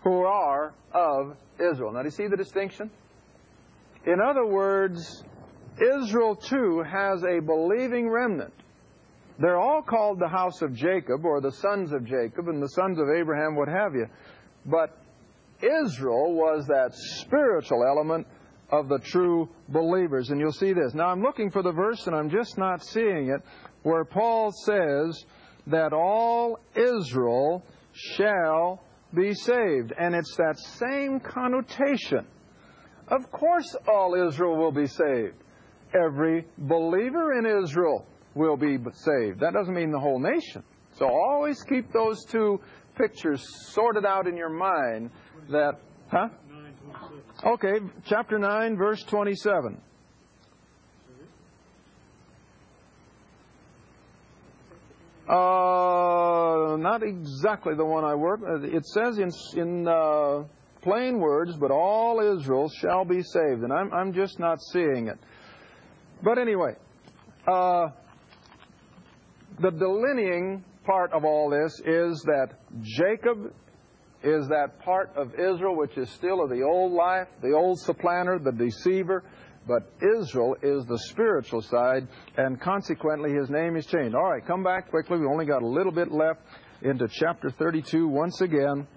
who 0.03 0.23
are 0.23 0.73
of 0.93 1.35
Israel. 1.59 1.91
Now, 1.91 1.99
do 2.01 2.05
you 2.05 2.11
see 2.11 2.27
the 2.27 2.37
distinction? 2.37 2.89
In 4.05 4.19
other 4.21 4.45
words, 4.45 5.23
Israel 5.81 6.35
too 6.35 6.83
has 6.83 7.23
a 7.23 7.39
believing 7.39 8.09
remnant. 8.09 8.53
They're 9.39 9.59
all 9.59 9.81
called 9.81 10.19
the 10.19 10.27
house 10.27 10.61
of 10.61 10.73
Jacob 10.73 11.25
or 11.25 11.39
the 11.41 11.51
sons 11.51 11.93
of 11.93 12.05
Jacob 12.05 12.49
and 12.49 12.61
the 12.61 12.69
sons 12.69 12.99
of 12.99 13.05
Abraham, 13.09 13.55
what 13.55 13.69
have 13.69 13.93
you. 13.93 14.07
But 14.65 14.97
Israel 15.61 16.33
was 16.33 16.67
that 16.67 16.93
spiritual 16.93 17.85
element 17.85 18.27
of 18.71 18.89
the 18.89 18.99
true 18.99 19.49
believers. 19.69 20.29
And 20.29 20.39
you'll 20.39 20.51
see 20.51 20.73
this. 20.73 20.93
Now, 20.93 21.07
I'm 21.07 21.21
looking 21.21 21.51
for 21.51 21.63
the 21.63 21.71
verse 21.71 22.05
and 22.07 22.15
I'm 22.15 22.29
just 22.29 22.57
not 22.57 22.83
seeing 22.83 23.29
it 23.29 23.41
where 23.83 24.03
Paul 24.03 24.51
says 24.51 25.23
that 25.67 25.93
all 25.93 26.59
Israel 26.75 27.65
shall 27.93 28.81
be 29.13 29.33
saved. 29.33 29.93
And 29.97 30.15
it's 30.15 30.35
that 30.37 30.57
same 30.57 31.19
connotation. 31.19 32.25
Of 33.07 33.31
course, 33.31 33.75
all 33.87 34.15
Israel 34.15 34.57
will 34.57 34.71
be 34.71 34.87
saved. 34.87 35.35
Every 35.93 36.45
believer 36.57 37.39
in 37.39 37.63
Israel 37.63 38.05
will 38.35 38.57
be 38.57 38.77
saved. 38.93 39.39
That 39.39 39.53
doesn't 39.53 39.73
mean 39.73 39.91
the 39.91 39.99
whole 39.99 40.19
nation. 40.19 40.63
So 40.97 41.07
always 41.07 41.61
keep 41.63 41.91
those 41.91 42.23
two 42.25 42.59
pictures 42.95 43.43
sorted 43.71 44.05
out 44.05 44.27
in 44.27 44.35
your 44.37 44.49
mind 44.49 45.09
that, 45.49 45.79
huh? 46.11 46.27
Okay, 47.43 47.79
chapter 48.05 48.37
9, 48.37 48.77
verse 48.77 49.01
27. 49.03 49.81
Uh, 55.29 56.75
not 56.77 57.03
exactly 57.03 57.75
the 57.75 57.85
one 57.85 58.03
I 58.03 58.15
work. 58.15 58.39
Uh, 58.41 58.61
it 58.63 58.83
says 58.87 59.19
in 59.19 59.29
in 59.55 59.87
uh, 59.87 60.43
plain 60.81 61.19
words, 61.19 61.55
but 61.55 61.69
all 61.69 62.19
Israel 62.19 62.67
shall 62.81 63.05
be 63.05 63.21
saved, 63.21 63.61
and 63.61 63.71
I'm 63.71 63.93
I'm 63.93 64.11
just 64.11 64.39
not 64.39 64.57
seeing 64.73 65.07
it. 65.07 65.19
But 66.23 66.39
anyway, 66.39 66.73
uh, 67.47 67.89
the 69.61 69.69
delineating 69.69 70.63
part 70.83 71.13
of 71.13 71.23
all 71.23 71.51
this 71.51 71.79
is 71.85 72.23
that 72.23 72.47
Jacob 72.81 73.53
is 74.23 74.47
that 74.47 74.79
part 74.79 75.11
of 75.15 75.33
Israel 75.35 75.77
which 75.77 75.95
is 75.95 76.09
still 76.09 76.43
of 76.43 76.49
the 76.49 76.63
old 76.63 76.91
life, 76.91 77.27
the 77.43 77.53
old 77.53 77.79
supplanter, 77.79 78.39
the 78.39 78.51
deceiver, 78.51 79.23
but 79.69 79.83
Israel 80.19 80.55
is 80.63 80.83
the 80.85 80.97
spiritual 81.09 81.61
side, 81.61 82.07
and 82.37 82.59
consequently 82.59 83.31
his 83.31 83.51
name 83.51 83.75
is 83.75 83.85
changed. 83.85 84.15
All 84.15 84.31
right, 84.31 84.45
come 84.45 84.63
back 84.63 84.89
quickly. 84.89 85.19
We 85.19 85.27
only 85.27 85.45
got 85.45 85.61
a 85.61 85.67
little 85.67 85.91
bit 85.91 86.11
left 86.11 86.41
into 86.81 87.07
chapter 87.07 87.51
32 87.51 88.07
once 88.07 88.41
again, 88.41 88.87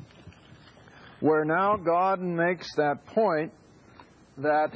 where 1.21 1.45
now 1.45 1.77
God 1.77 2.23
makes 2.23 2.67
that 2.77 3.05
point 3.05 3.53
that 4.39 4.73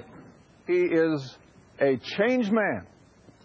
he 0.66 0.82
is 0.82 1.38
a 1.80 1.96
changed 2.18 2.52
man. 2.52 2.86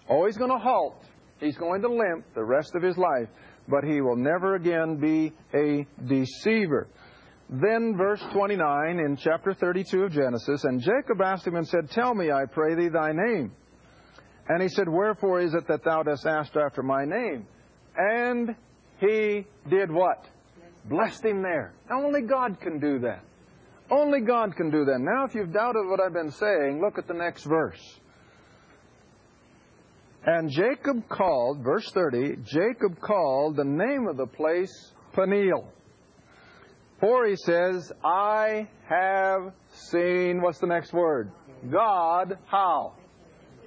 Always 0.09 0.35
going 0.35 0.51
to 0.51 0.57
halt. 0.57 1.05
He's 1.39 1.55
going 1.55 1.81
to 1.83 1.87
limp 1.87 2.25
the 2.35 2.43
rest 2.43 2.75
of 2.75 2.83
his 2.83 2.97
life, 2.97 3.29
but 3.69 3.85
he 3.85 4.01
will 4.01 4.17
never 4.17 4.55
again 4.55 4.97
be 4.97 5.31
a 5.53 5.87
deceiver. 6.05 6.89
Then, 7.51 7.97
verse 7.97 8.23
29 8.31 8.99
in 8.99 9.17
chapter 9.17 9.53
32 9.53 10.03
of 10.03 10.11
Genesis, 10.13 10.63
and 10.63 10.79
Jacob 10.79 11.21
asked 11.21 11.45
him 11.45 11.55
and 11.55 11.67
said, 11.67 11.91
Tell 11.91 12.15
me, 12.15 12.31
I 12.31 12.45
pray 12.45 12.75
thee, 12.75 12.87
thy 12.87 13.11
name. 13.11 13.51
And 14.47 14.61
he 14.61 14.69
said, 14.69 14.87
Wherefore 14.87 15.41
is 15.41 15.53
it 15.53 15.67
that 15.67 15.83
thou 15.83 16.03
dost 16.03 16.25
ask 16.25 16.55
after 16.55 16.81
my 16.81 17.03
name? 17.03 17.45
And 17.97 18.55
he 18.99 19.45
did 19.69 19.91
what? 19.91 20.25
Blessed 20.85 21.25
him 21.25 21.41
there. 21.41 21.73
Only 21.91 22.21
God 22.21 22.57
can 22.61 22.79
do 22.79 22.99
that. 22.99 23.23
Only 23.89 24.21
God 24.21 24.55
can 24.55 24.71
do 24.71 24.85
that. 24.85 24.99
Now, 24.99 25.25
if 25.25 25.35
you've 25.35 25.51
doubted 25.51 25.89
what 25.89 25.99
I've 25.99 26.13
been 26.13 26.31
saying, 26.31 26.79
look 26.81 26.97
at 26.97 27.07
the 27.07 27.13
next 27.13 27.43
verse. 27.43 27.99
And 30.25 30.49
Jacob 30.49 31.09
called, 31.09 31.63
verse 31.63 31.91
30, 31.91 32.37
Jacob 32.45 32.99
called 33.01 33.57
the 33.57 33.65
name 33.65 34.07
of 34.09 34.15
the 34.15 34.27
place 34.27 34.93
Peniel. 35.13 35.67
For 37.01 37.25
he 37.25 37.35
says, 37.35 37.91
I 38.05 38.67
have 38.87 39.53
seen, 39.73 40.39
what's 40.39 40.59
the 40.59 40.67
next 40.67 40.93
word? 40.93 41.31
God, 41.71 42.37
how? 42.45 42.93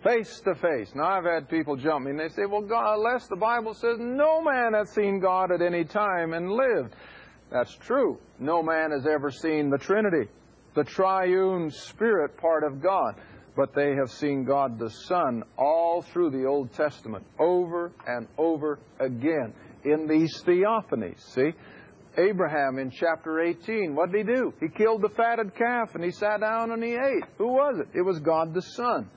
Face 0.05 0.41
to 0.45 0.55
face. 0.55 0.93
Now 0.95 1.19
I've 1.19 1.25
had 1.25 1.49
people 1.49 1.77
jump 1.77 2.05
me 2.05 2.13
and 2.13 2.21
they 2.21 2.29
say, 2.29 2.47
well, 2.47 2.63
God, 2.63 2.99
unless 2.99 3.27
the 3.27 3.37
Bible 3.37 3.75
says 3.75 3.97
no 3.99 4.41
man 4.41 4.75
hath 4.75 4.91
seen 4.91 5.19
God 5.19 5.51
at 5.51 5.63
any 5.63 5.85
time 5.85 6.33
and 6.33 6.53
lived. 6.53 6.95
That's 7.51 7.75
true. 7.75 8.21
No 8.39 8.63
man 8.63 8.93
has 8.93 9.05
ever 9.07 9.31
seen 9.33 9.69
the 9.69 9.79
Trinity, 9.79 10.31
the 10.77 10.85
triune 10.85 11.71
spirit 11.71 12.37
part 12.37 12.63
of 12.63 12.81
God. 12.81 13.17
But 13.57 13.75
they 13.75 13.95
have 13.95 14.11
seen 14.11 14.45
God 14.45 14.79
the 14.79 14.91
Son 14.91 15.43
all 15.57 16.03
through 16.03 16.31
the 16.31 16.45
Old 16.45 16.73
Testament, 16.73 17.25
over 17.39 17.93
and 18.07 18.27
over 18.37 18.79
again 18.99 19.55
in 19.85 20.09
these 20.09 20.43
theophanies. 20.43 21.21
See? 21.35 21.53
Abraham 22.19 22.79
in 22.79 22.91
chapter 22.91 23.41
18, 23.41 23.95
what 23.95 24.13
did 24.13 24.27
he 24.27 24.35
do? 24.35 24.53
He 24.61 24.69
killed 24.69 25.03
the 25.03 25.09
fatted 25.11 25.55
calf 25.57 25.95
and 25.95 26.05
he 26.05 26.11
sat 26.11 26.41
down 26.41 26.71
and 26.73 26.83
he 26.83 26.93
ate. 26.95 27.25
Who 27.39 27.49
was 27.49 27.81
it? 27.81 27.89
It 27.99 28.03
was 28.03 28.21
God 28.21 28.55
the 28.55 28.63
Son. 28.63 29.09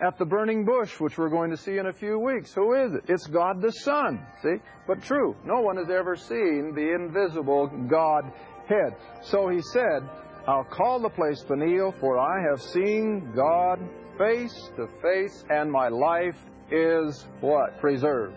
at 0.00 0.18
the 0.18 0.24
burning 0.24 0.64
bush, 0.64 1.00
which 1.00 1.16
we're 1.16 1.30
going 1.30 1.50
to 1.50 1.56
see 1.56 1.78
in 1.78 1.86
a 1.86 1.92
few 1.92 2.18
weeks. 2.18 2.52
Who 2.52 2.74
is 2.74 2.92
it? 2.94 3.04
It's 3.08 3.26
God 3.26 3.62
the 3.62 3.72
Son. 3.72 4.24
See? 4.42 4.56
But 4.86 5.02
true, 5.02 5.34
no 5.44 5.60
one 5.60 5.76
has 5.76 5.88
ever 5.90 6.16
seen 6.16 6.72
the 6.74 6.94
invisible 6.94 7.68
Godhead. 7.88 8.94
So 9.22 9.48
he 9.48 9.62
said, 9.62 10.02
I'll 10.46 10.64
call 10.64 11.00
the 11.00 11.08
place 11.08 11.42
Peniel, 11.48 11.94
for 11.98 12.18
I 12.18 12.42
have 12.50 12.62
seen 12.62 13.32
God 13.34 13.80
face 14.18 14.70
to 14.76 14.86
face, 15.02 15.44
and 15.50 15.70
my 15.70 15.88
life 15.88 16.36
is 16.70 17.26
what? 17.40 17.78
Preserved. 17.80 18.36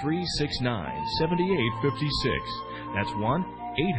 369 0.00 1.06
7856. 1.18 2.68
That's 2.94 3.12
1 3.14 3.44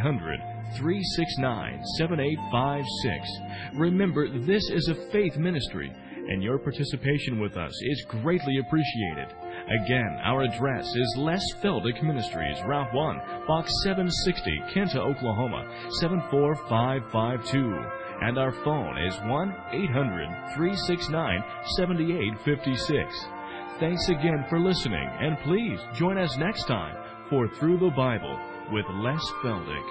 800 0.00 0.40
369 0.76 1.82
7856. 1.98 3.28
Remember, 3.74 4.28
this 4.46 4.62
is 4.70 4.88
a 4.88 4.94
faith 5.10 5.36
ministry, 5.36 5.92
and 6.28 6.42
your 6.42 6.58
participation 6.58 7.40
with 7.40 7.56
us 7.56 7.72
is 7.82 8.04
greatly 8.08 8.58
appreciated. 8.58 9.34
Again, 9.82 10.18
our 10.22 10.42
address 10.42 10.86
is 10.94 11.14
Les 11.16 11.42
Feldick 11.62 12.02
Ministries, 12.02 12.60
Route 12.66 12.92
1, 12.94 13.20
Box 13.46 13.72
760, 13.84 14.62
Kinta, 14.72 14.98
Oklahoma 14.98 15.66
74552. 16.00 17.84
And 18.22 18.38
our 18.38 18.52
phone 18.64 18.98
is 18.98 19.14
1 19.24 19.56
800 19.72 20.28
369 20.54 21.42
7856. 21.76 23.39
Thanks 23.80 24.10
again 24.10 24.44
for 24.50 24.60
listening, 24.60 25.08
and 25.20 25.38
please 25.38 25.80
join 25.96 26.18
us 26.18 26.36
next 26.36 26.66
time 26.66 26.94
for 27.30 27.48
Through 27.58 27.78
the 27.78 27.88
Bible 27.96 28.38
with 28.70 28.84
Les 28.92 29.18
Feldick. 29.42 29.88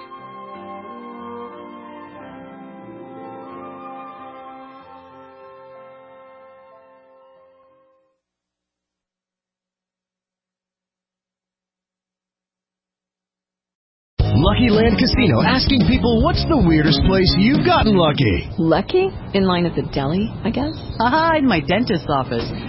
Lucky 14.21 14.69
Land 14.69 14.99
Casino 14.99 15.41
asking 15.41 15.87
people 15.87 16.21
what's 16.21 16.45
the 16.45 16.63
weirdest 16.63 17.01
place 17.07 17.33
you've 17.39 17.65
gotten 17.65 17.97
lucky? 17.97 18.51
Lucky? 18.59 19.09
In 19.33 19.45
line 19.45 19.65
at 19.65 19.73
the 19.73 19.89
deli, 19.91 20.29
I 20.43 20.51
guess? 20.51 20.77
Aha, 20.99 21.37
in 21.39 21.47
my 21.47 21.59
dentist's 21.59 22.05
office. 22.07 22.68